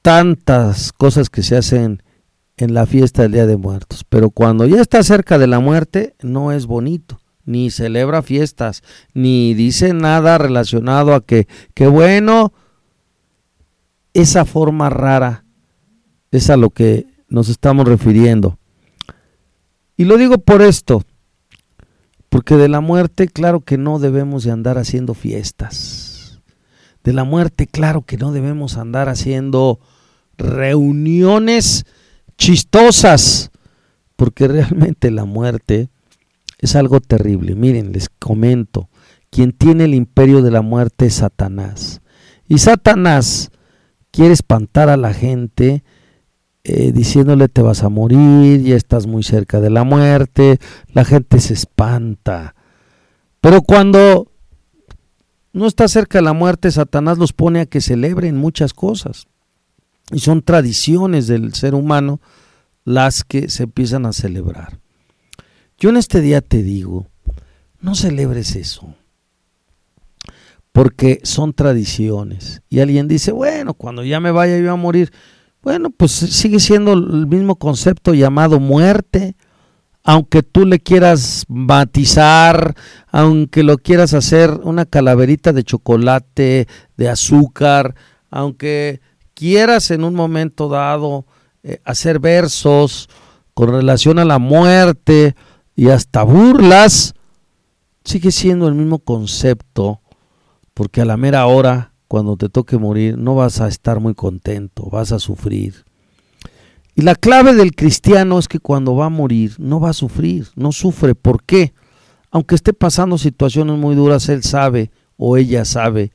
[0.00, 2.02] tantas cosas que se hacen
[2.62, 4.04] en la fiesta del Día de Muertos.
[4.08, 7.20] Pero cuando ya está cerca de la muerte, no es bonito.
[7.44, 8.82] Ni celebra fiestas,
[9.14, 12.52] ni dice nada relacionado a que, que bueno,
[14.14, 15.44] esa forma rara
[16.30, 18.58] es a lo que nos estamos refiriendo.
[19.96, 21.04] Y lo digo por esto,
[22.28, 26.40] porque de la muerte, claro que no debemos de andar haciendo fiestas.
[27.02, 29.80] De la muerte, claro que no debemos andar haciendo
[30.38, 31.84] reuniones
[32.42, 33.52] chistosas,
[34.16, 35.90] porque realmente la muerte
[36.58, 37.54] es algo terrible.
[37.54, 38.88] Miren, les comento,
[39.30, 42.00] quien tiene el imperio de la muerte es Satanás.
[42.48, 43.52] Y Satanás
[44.10, 45.84] quiere espantar a la gente
[46.64, 50.58] eh, diciéndole te vas a morir, ya estás muy cerca de la muerte,
[50.92, 52.56] la gente se espanta.
[53.40, 54.32] Pero cuando
[55.52, 59.28] no está cerca de la muerte, Satanás los pone a que celebren muchas cosas.
[60.12, 62.20] Y son tradiciones del ser humano
[62.84, 64.78] las que se empiezan a celebrar.
[65.78, 67.08] Yo en este día te digo,
[67.80, 68.94] no celebres eso,
[70.70, 72.62] porque son tradiciones.
[72.68, 75.12] Y alguien dice, bueno, cuando ya me vaya yo a morir,
[75.62, 79.36] bueno, pues sigue siendo el mismo concepto llamado muerte,
[80.04, 82.74] aunque tú le quieras matizar,
[83.08, 87.94] aunque lo quieras hacer una calaverita de chocolate, de azúcar,
[88.30, 89.00] aunque
[89.34, 91.26] quieras en un momento dado
[91.62, 93.08] eh, hacer versos
[93.54, 95.34] con relación a la muerte
[95.76, 97.14] y hasta burlas,
[98.04, 100.00] sigue siendo el mismo concepto,
[100.74, 104.88] porque a la mera hora, cuando te toque morir, no vas a estar muy contento,
[104.90, 105.84] vas a sufrir.
[106.94, 110.48] Y la clave del cristiano es que cuando va a morir, no va a sufrir,
[110.56, 111.14] no sufre.
[111.14, 111.72] ¿Por qué?
[112.30, 116.12] Aunque esté pasando situaciones muy duras, él sabe o ella sabe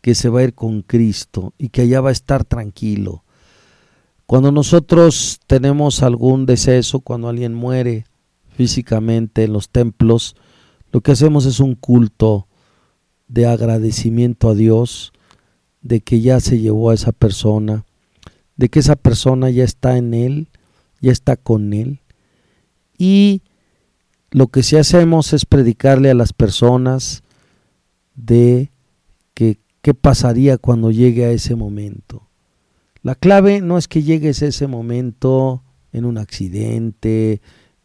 [0.00, 3.24] que se va a ir con Cristo y que allá va a estar tranquilo.
[4.26, 8.04] Cuando nosotros tenemos algún deceso, cuando alguien muere
[8.50, 10.36] físicamente en los templos,
[10.92, 12.46] lo que hacemos es un culto
[13.28, 15.12] de agradecimiento a Dios
[15.82, 17.84] de que ya se llevó a esa persona,
[18.56, 20.48] de que esa persona ya está en Él,
[21.00, 22.00] ya está con Él.
[22.98, 23.42] Y
[24.30, 27.22] lo que sí hacemos es predicarle a las personas
[28.14, 28.70] de
[29.34, 32.28] que qué pasaría cuando llegue a ese momento.
[33.02, 37.40] La clave no es que llegues a ese momento en un accidente.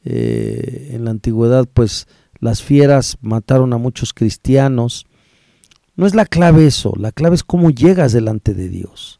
[0.07, 2.07] eh, en la antigüedad, pues
[2.39, 5.07] las fieras mataron a muchos cristianos.
[5.95, 9.19] No es la clave eso, la clave es cómo llegas delante de Dios.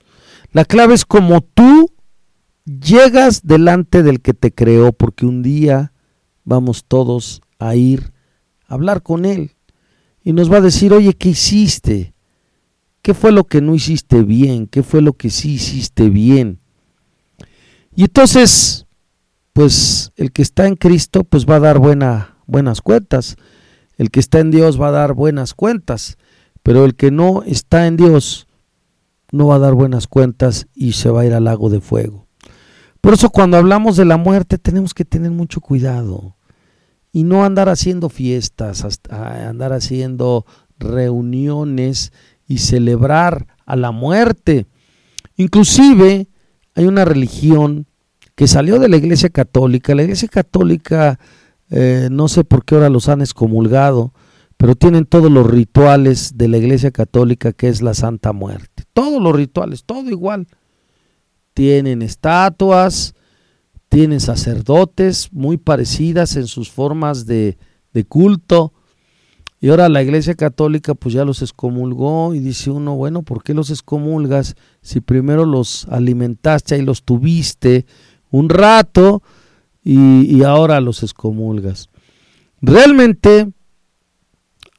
[0.52, 1.92] La clave es cómo tú
[2.66, 5.92] llegas delante del que te creó, porque un día
[6.44, 8.14] vamos todos a ir
[8.68, 9.56] a hablar con Él
[10.24, 12.15] y nos va a decir, oye, ¿qué hiciste?
[13.06, 14.66] ¿Qué fue lo que no hiciste bien?
[14.66, 16.60] ¿Qué fue lo que sí hiciste bien?
[17.96, 18.88] Y entonces
[19.54, 23.36] pues el que está en Cristo pues va a dar buena, buenas cuentas.
[24.00, 26.18] El que está en Dios va a dar buenas cuentas,
[26.64, 28.48] pero el que no está en Dios
[29.32, 32.26] no va a dar buenas cuentas y se va a ir al lago de fuego.
[33.02, 36.38] Por eso cuando hablamos de la muerte tenemos que tener mucho cuidado
[37.12, 40.48] y no andar haciendo fiestas, andar haciendo
[40.80, 42.12] reuniones
[42.48, 44.68] y celebrar a la muerte.
[45.38, 46.28] Inclusive
[46.76, 47.88] hay una religión
[48.36, 49.96] que salió de la Iglesia Católica.
[49.96, 51.20] La Iglesia Católica,
[51.70, 54.14] eh, no sé por qué ahora los han excomulgado,
[54.58, 58.84] pero tienen todos los rituales de la Iglesia Católica que es la Santa Muerte.
[58.94, 60.48] Todos los rituales, todo igual.
[61.54, 63.16] Tienen estatuas,
[63.90, 67.58] tienen sacerdotes muy parecidas en sus formas de,
[67.94, 68.74] de culto.
[69.66, 73.56] Y ahora la Iglesia Católica pues ya los excomulgó y dice uno, bueno, ¿por qué
[73.56, 77.88] los excomulgas si primero los alimentaste y los tuviste
[78.30, 79.24] un rato
[79.84, 81.90] y, ahora los excomulgas.
[82.62, 83.54] Realmente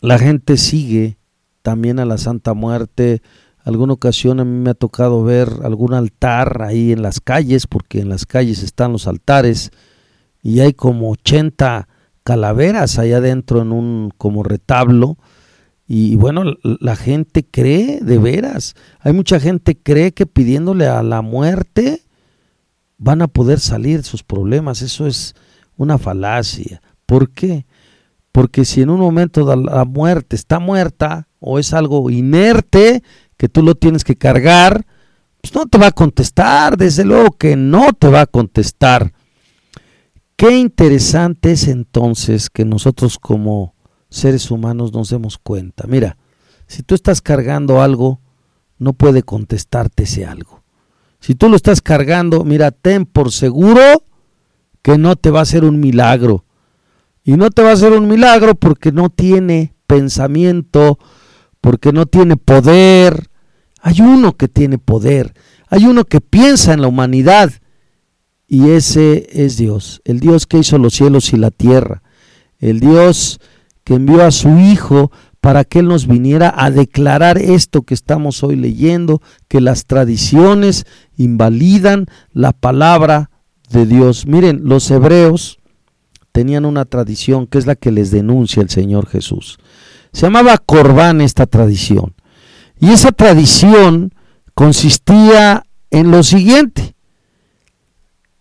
[0.03, 1.19] la gente sigue
[1.63, 3.23] también a la Santa Muerte.
[3.65, 8.03] Alguna ocasión a mí me ha tocado ver algún altar ahí en las calles, porque
[8.03, 9.73] en las calles están los altares
[10.45, 11.89] y hay como 80
[12.27, 15.17] calaveras allá adentro en un como retablo.
[15.87, 18.75] Y bueno, la gente cree de veras.
[18.99, 22.03] Hay mucha gente cree que pidiéndole a la muerte
[22.99, 24.83] van a poder salir sus problemas.
[24.83, 25.37] Eso es
[25.77, 26.83] una falacia.
[27.07, 27.65] ¿Por qué?
[28.33, 33.05] Porque si en un momento la muerte está muerta o es algo inerte
[33.37, 34.85] que tú lo tienes que cargar,
[35.41, 39.13] pues no te va a contestar, desde luego que no te va a contestar.
[40.37, 43.75] Qué interesante es entonces que nosotros como
[44.11, 45.85] seres humanos nos demos cuenta.
[45.89, 46.19] Mira,
[46.67, 48.21] si tú estás cargando algo,
[48.79, 50.63] no puede contestarte ese algo.
[51.21, 54.05] Si tú lo estás cargando, mira, ten por seguro
[54.83, 56.45] que no te va a hacer un milagro.
[57.25, 60.99] Y no te va a hacer un milagro porque no tiene pensamiento,
[61.61, 63.31] porque no tiene poder.
[63.81, 65.35] Hay uno que tiene poder,
[65.69, 67.51] hay uno que piensa en la humanidad.
[68.49, 72.03] Y ese es Dios, el Dios que hizo los cielos y la tierra,
[72.59, 73.41] el Dios
[73.83, 78.43] que envió a su Hijo para que Él nos viniera a declarar esto que estamos
[78.43, 80.87] hoy leyendo, que las tradiciones
[81.17, 83.31] invalidan la palabra
[83.71, 84.27] de Dios.
[84.27, 85.59] Miren, los hebreos
[86.33, 89.59] tenían una tradición que es la que les denuncia el Señor Jesús.
[90.13, 92.15] Se llamaba Corbán esta tradición.
[92.81, 94.13] Y esa tradición
[94.55, 96.96] consistía en lo siguiente.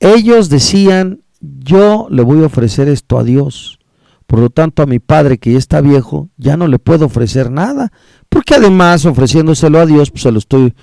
[0.06, 3.80] Ellos decían, yo le voy a ofrecer esto a Dios
[4.28, 7.52] por lo tanto, a mi padre que ya está viejo, ya no le puedo ofrecer
[7.52, 7.92] nada,
[8.28, 10.74] porque además ofreciéndoselo a Dios, pues se lo estoy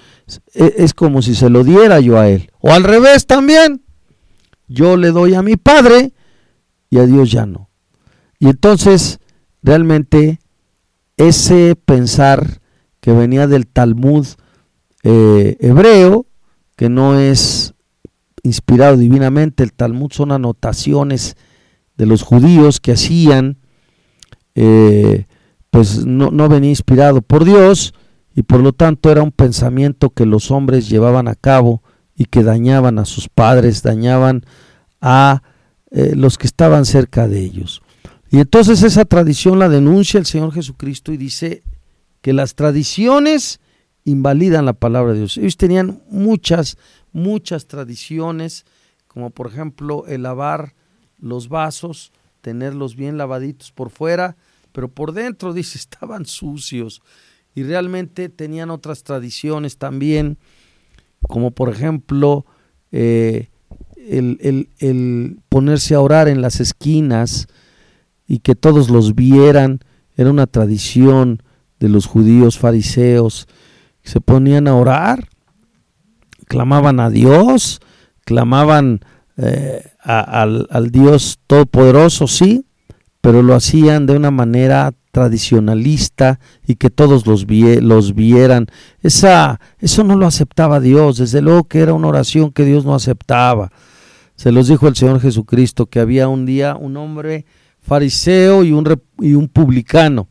[0.55, 2.51] e, es como si se lo diera yo a él.
[2.61, 3.83] O al revés también.
[4.69, 6.13] Yo le doy a mi padre
[6.89, 7.69] y a Dios ya no.
[8.39, 9.19] Y entonces,
[9.63, 10.41] realmente
[11.17, 12.61] ese pensar
[13.01, 14.27] que venía del Talmud
[15.03, 16.27] eh, hebreo,
[16.77, 17.75] que no es
[18.43, 21.37] inspirado divinamente, el Talmud son anotaciones
[21.97, 23.59] de los judíos que hacían,
[24.55, 25.27] eh,
[25.71, 27.95] pues no, no venía inspirado por Dios
[28.35, 31.83] y por lo tanto era un pensamiento que los hombres llevaban a cabo
[32.17, 34.45] y que dañaban a sus padres, dañaban
[35.01, 35.43] a
[35.91, 37.83] eh, los que estaban cerca de ellos.
[38.31, 41.63] Y entonces esa tradición la denuncia el Señor Jesucristo y dice
[42.23, 43.61] que las tradiciones
[44.05, 45.37] invalidan la palabra de Dios.
[45.37, 46.79] Ellos tenían muchas,
[47.13, 48.65] muchas tradiciones,
[49.07, 50.75] como por ejemplo el lavar
[51.19, 54.37] los vasos, tenerlos bien lavaditos por fuera,
[54.73, 57.03] pero por dentro, dice, estaban sucios.
[57.55, 60.39] Y realmente tenían otras tradiciones también,
[61.29, 62.47] como por ejemplo
[62.91, 63.51] eh,
[63.97, 67.47] el, el ponerse a orar en las esquinas
[68.27, 69.81] y que todos los vieran,
[70.17, 71.43] era una tradición
[71.79, 73.47] de los judíos fariseos.
[74.03, 75.29] Se ponían a orar,
[76.53, 77.81] clamaban a Dios,
[78.27, 79.01] clamaban
[79.39, 82.67] eh, al, Dios Todopoderoso, sí,
[83.23, 88.67] pero lo hacían de una manera tradicionalista y que todos los, los vieran.
[89.01, 92.95] Esa, eso no lo aceptaba Dios, desde luego que era una oración que Dios no
[92.95, 93.73] aceptaba.
[94.37, 97.47] Se los dijo el Señor Jesucristo que había un día un hombre
[97.81, 100.29] fariseo y un, y un publicano.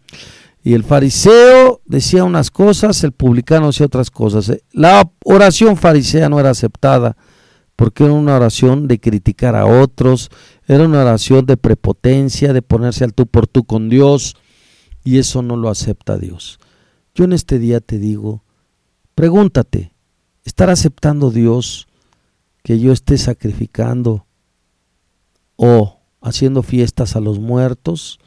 [0.64, 4.52] Y el fariseo decía unas cosas, el publicano decía otras cosas.
[4.72, 7.18] La oración farisea no era aceptada
[7.82, 10.30] porque era una oración de criticar a otros,
[10.68, 14.36] era una oración de prepotencia, de ponerse al tú por tú con Dios,
[15.04, 16.60] y eso no lo acepta Dios.
[17.16, 18.44] Yo en este día te digo,
[19.16, 19.94] pregúntate,
[20.46, 21.88] ¿estará aceptando Dios
[22.62, 24.28] que yo esté sacrificando
[25.56, 28.20] o haciendo fiestas a los muertos,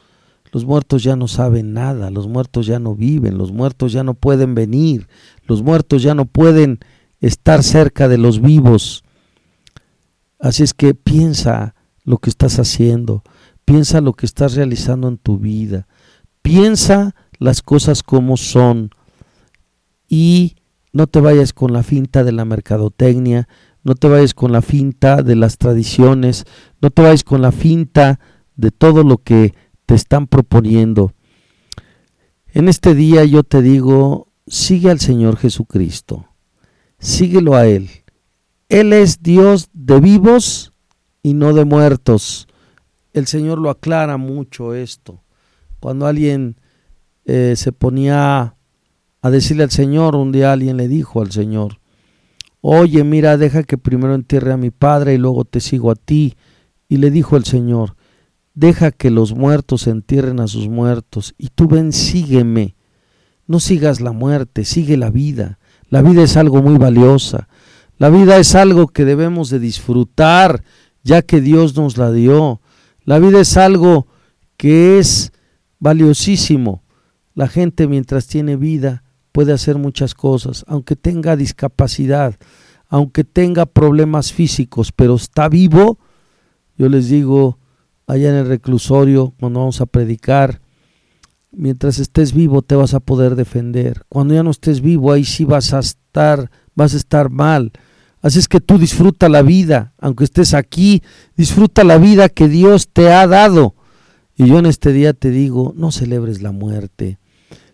[0.55, 4.15] los muertos ya no saben nada, los muertos ya no viven, los muertos ya no
[4.15, 5.09] pueden venir,
[5.49, 6.79] los muertos ya no pueden
[7.21, 9.03] estar cerca de los vivos.
[10.39, 11.75] Así es que piensa
[12.05, 13.25] lo que estás haciendo,
[13.65, 15.89] piensa lo que estás realizando en tu vida,
[16.41, 18.91] piensa las cosas como son
[20.09, 20.55] y
[20.93, 23.49] no te vayas con la finta de la mercadotecnia,
[23.83, 26.45] no te vayas con la finta de las tradiciones,
[26.81, 28.21] no te vayas con la finta
[28.55, 29.53] de todo lo que
[29.87, 31.13] te están proponiendo.
[32.53, 36.29] En este día yo te digo, sigue al Señor Jesucristo,
[36.99, 37.91] síguelo a Él.
[38.69, 40.73] Él es Dios de vivos
[41.23, 42.49] y no de muertos.
[43.13, 45.23] El Señor lo aclara mucho esto.
[45.81, 46.57] Cuando alguien
[47.25, 48.57] eh, se ponía
[49.21, 51.81] a decirle al Señor, un día alguien le dijo al Señor,
[52.61, 56.37] oye, mira, deja que primero entierre a mi padre y luego te sigo a ti.
[56.89, 57.97] Y le dijo el Señor,
[58.55, 62.77] deja que los muertos entierren a sus muertos y tú ven, sígueme.
[63.47, 65.59] No sigas la muerte, sigue la vida.
[65.91, 67.49] La vida es algo muy valiosa.
[67.99, 70.65] La vida es algo que debemos de disfrutar,
[71.03, 72.61] ya que Dios nos la dio.
[73.05, 74.07] La vida es algo
[74.57, 75.33] que es
[75.79, 76.83] valiosísimo.
[77.35, 82.37] La gente mientras tiene vida puede hacer muchas cosas, aunque tenga discapacidad,
[82.89, 85.99] aunque tenga problemas físicos, pero está vivo.
[86.79, 87.59] Yo les digo,
[88.07, 90.61] allá en el reclusorio, cuando vamos a predicar,
[91.53, 94.05] mientras estés vivo te vas a poder defender.
[94.09, 97.73] Cuando ya no estés vivo, ahí sí vas a estar, vas a estar mal.
[98.21, 101.03] Así es que tú disfruta la vida, aunque estés aquí,
[101.37, 103.75] disfruta la vida que Dios te ha dado.
[104.37, 107.19] Y yo en este día te digo, no celebres la muerte,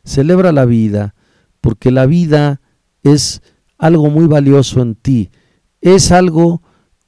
[0.05, 1.15] celebra la vida,
[1.61, 2.61] porque la vida
[3.03, 3.43] es
[3.79, 5.31] algo muy valioso en ti,
[5.81, 6.63] es algo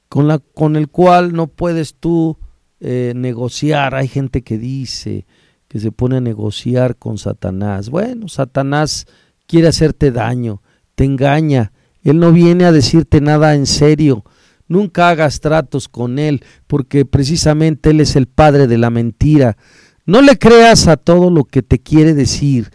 [0.09, 2.37] con, la, con el cual no puedes tú
[2.83, 3.95] eh, negociar.
[3.95, 5.25] Hay gente que dice
[5.67, 7.89] que se pone a negociar con Satanás.
[7.89, 9.07] Bueno, Satanás
[9.47, 10.61] quiere hacerte daño,
[10.95, 11.71] te engaña,
[12.03, 14.23] él no viene a decirte nada en serio.
[14.67, 19.57] Nunca hagas tratos con él, porque precisamente él es el padre de la mentira.
[20.05, 22.69] No le creas a todo lo que te quiere decir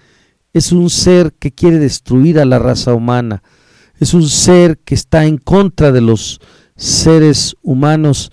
[0.52, 3.42] es un ser que quiere destruir a la raza humana,
[3.98, 6.40] es un ser que está en contra de los
[6.76, 8.30] seres humanos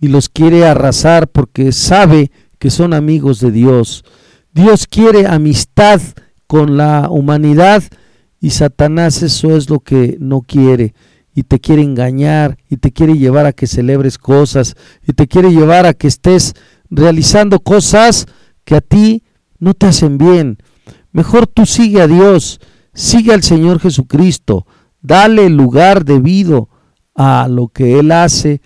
[0.00, 4.04] y los quiere arrasar porque sabe que son amigos de Dios.
[4.52, 6.00] Dios quiere amistad
[6.46, 7.82] con la humanidad
[8.40, 10.94] y Satanás eso es lo que no quiere
[11.34, 14.76] y te quiere engañar y te quiere llevar a que celebres cosas
[15.06, 16.54] y te quiere llevar a que estés
[16.90, 18.26] realizando cosas
[18.64, 19.24] que a ti
[19.58, 20.58] no te hacen bien.
[21.12, 22.60] Mejor tú sigue a Dios,
[22.92, 24.66] sigue al Señor Jesucristo,
[25.00, 26.68] dale lugar debido
[27.14, 28.60] a lo que Él hace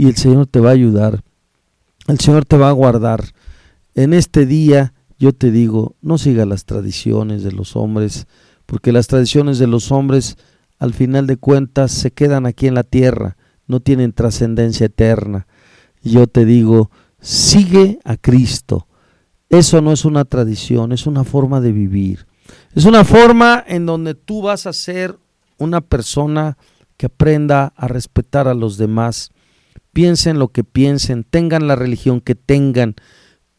[0.00, 1.22] y el Señor te va a ayudar.
[2.08, 3.22] El Señor te va a guardar.
[3.94, 8.26] En este día yo te digo, no siga las tradiciones de los hombres,
[8.64, 10.38] porque las tradiciones de los hombres
[10.78, 13.36] al final de cuentas se quedan aquí en la tierra,
[13.66, 15.46] no tienen trascendencia eterna.
[16.02, 16.90] Yo te digo,
[17.20, 18.86] sigue a Cristo,
[19.50, 22.26] eso no es una tradición, es una forma de vivir.
[22.74, 25.18] Es una forma en donde tú vas a ser
[25.58, 26.56] una persona
[26.96, 29.30] que aprenda a respetar a los demás.
[29.92, 32.94] Piensen lo que piensen, tengan la religión que tengan,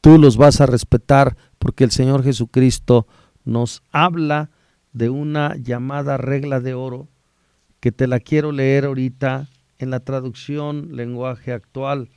[0.02, 3.08] tú los vas a respetar porque el Señor Jesucristo
[3.44, 4.50] nos habla
[4.94, 7.08] de una llamada regla de oro
[7.80, 12.10] que te la quiero leer ahorita en la traducción lenguaje actual.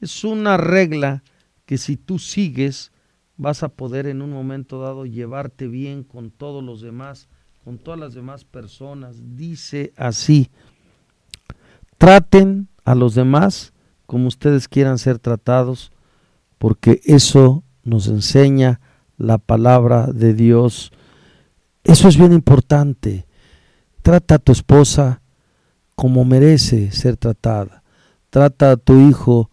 [0.00, 1.22] Es una regla
[1.66, 2.92] que si tú sigues,
[3.36, 7.28] vas a poder en un momento dado llevarte bien con todos los demás,
[7.64, 9.36] con todas las demás personas.
[9.36, 10.50] Dice así,
[11.98, 13.72] traten a los demás
[14.06, 15.92] como ustedes quieran ser tratados,
[16.58, 18.80] porque eso nos enseña
[19.16, 20.90] la palabra de Dios.
[21.84, 23.26] Eso es bien importante.
[24.02, 25.22] Trata a tu esposa
[25.94, 27.82] como merece ser tratada.
[28.30, 29.50] Trata a tu hijo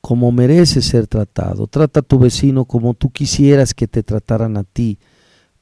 [0.00, 1.66] como mereces ser tratado.
[1.66, 4.98] Trata a tu vecino como tú quisieras que te trataran a ti.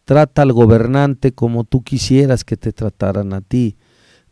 [0.04, 3.76] Trata al gobernante como tú quisieras que te trataran a ti.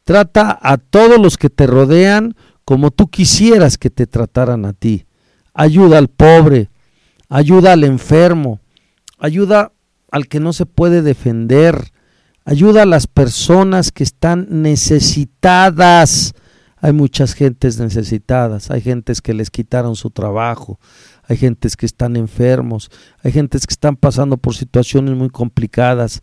[0.04, 5.06] Trata a todos los que te rodean como tú quisieras que te trataran a ti.
[5.52, 6.70] Ayuda al pobre,
[7.28, 8.60] ayuda al enfermo,
[9.18, 9.72] ayuda
[10.10, 11.92] al que no se puede defender,
[12.44, 16.34] ayuda a las personas que están necesitadas
[16.84, 20.78] hay muchas gentes necesitadas, hay gentes que les quitaron su trabajo,
[21.22, 22.90] hay gentes que están enfermos,
[23.22, 26.20] hay gentes que están pasando por situaciones muy complicadas.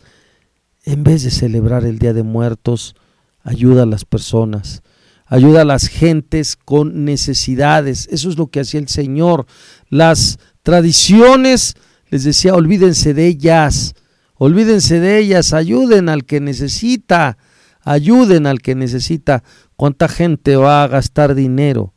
[0.83, 2.95] En vez de celebrar el Día de Muertos,
[3.41, 4.83] ayuda a las personas.
[5.31, 8.09] Ayuda a las gentes con necesidades.
[8.11, 9.45] Eso es lo que hacía el Señor.
[9.87, 11.75] Las tradiciones,
[12.09, 13.95] les decía, olvídense de ellas,
[14.35, 17.37] olvídense de ellas, ayuden al que necesita,
[17.79, 19.41] ayuden al que necesita.
[19.77, 21.93] ¿Cuánta gente va a gastar dinero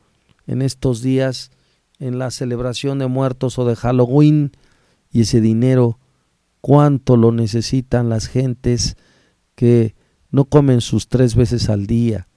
[0.47, 1.51] en estos días
[1.99, 4.53] en la celebración de muertos o de Halloween?
[5.11, 5.99] Y ese dinero,
[6.61, 8.97] ¿cuánto lo necesitan las gentes
[9.57, 9.97] que
[10.31, 12.29] no comen sus tres veces al día?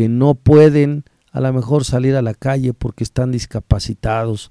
[0.00, 4.50] Que no pueden a lo mejor salir a la calle porque están discapacitados.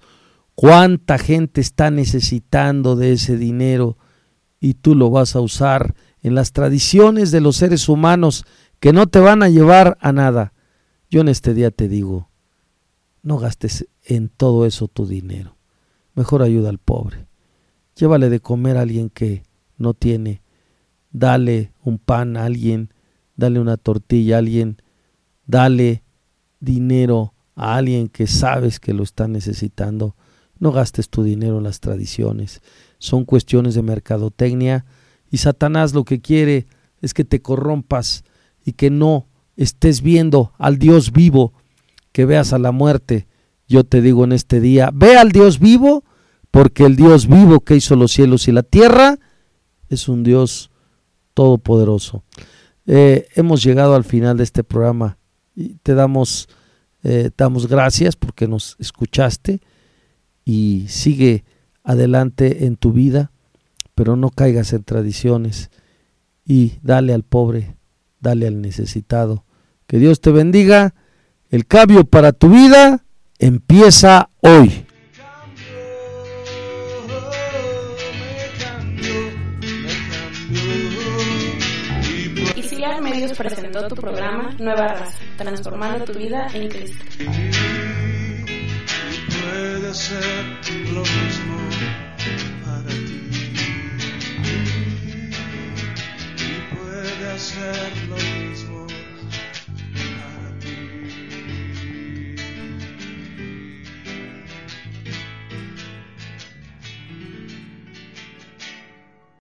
[0.54, 3.98] ¿Cuánta gente está necesitando de ese dinero
[4.60, 8.46] y tú lo vas a usar en las tradiciones de los seres humanos
[8.80, 10.54] que no te van a llevar a nada?
[11.10, 12.30] Yo en este día te digo,
[13.24, 15.58] no gastes en todo eso tu dinero.
[16.14, 17.26] Mejor ayuda al pobre.
[17.96, 19.42] Llévale de comer a alguien que
[19.80, 20.44] no tiene.
[21.10, 22.94] Dale un pan a alguien,
[23.36, 24.78] dale una tortilla a alguien
[25.50, 26.04] Dale
[26.60, 30.16] dinero a alguien que sabes que lo está necesitando.
[30.60, 32.62] No gastes tu dinero en las tradiciones.
[33.00, 34.86] Son cuestiones de mercadotecnia
[35.32, 36.68] y Satanás lo que quiere
[37.02, 38.26] es que te corrompas
[38.64, 39.26] y que no
[39.56, 41.54] estés viendo al Dios vivo,
[42.12, 43.26] que veas a la muerte.
[43.68, 46.04] Yo te digo en este día, ve al Dios vivo,
[46.52, 49.18] porque el Dios vivo que hizo los cielos y la tierra
[49.90, 50.70] es un Dios
[51.34, 52.24] todopoderoso.
[52.86, 55.19] Eh, hemos llegado al final de este programa
[55.84, 56.50] te damos,
[57.04, 59.62] eh, damos gracias porque nos escuchaste
[60.46, 61.44] y sigue
[61.84, 63.32] adelante en tu vida,
[63.96, 65.70] pero no caigas en tradiciones
[66.46, 67.76] y dale al pobre,
[68.20, 69.46] dale al necesitado.
[69.88, 70.94] Que Dios te bendiga.
[71.50, 73.06] El cambio para tu vida
[73.40, 74.86] empieza hoy.
[83.20, 87.04] Medios presentó tu programa Nueva Raza, transformando tu vida en Cristo.
[89.28, 90.46] Puede ser
[90.94, 91.58] lo mismo
[92.64, 93.30] para ti.
[96.38, 98.16] Y puede hacerlo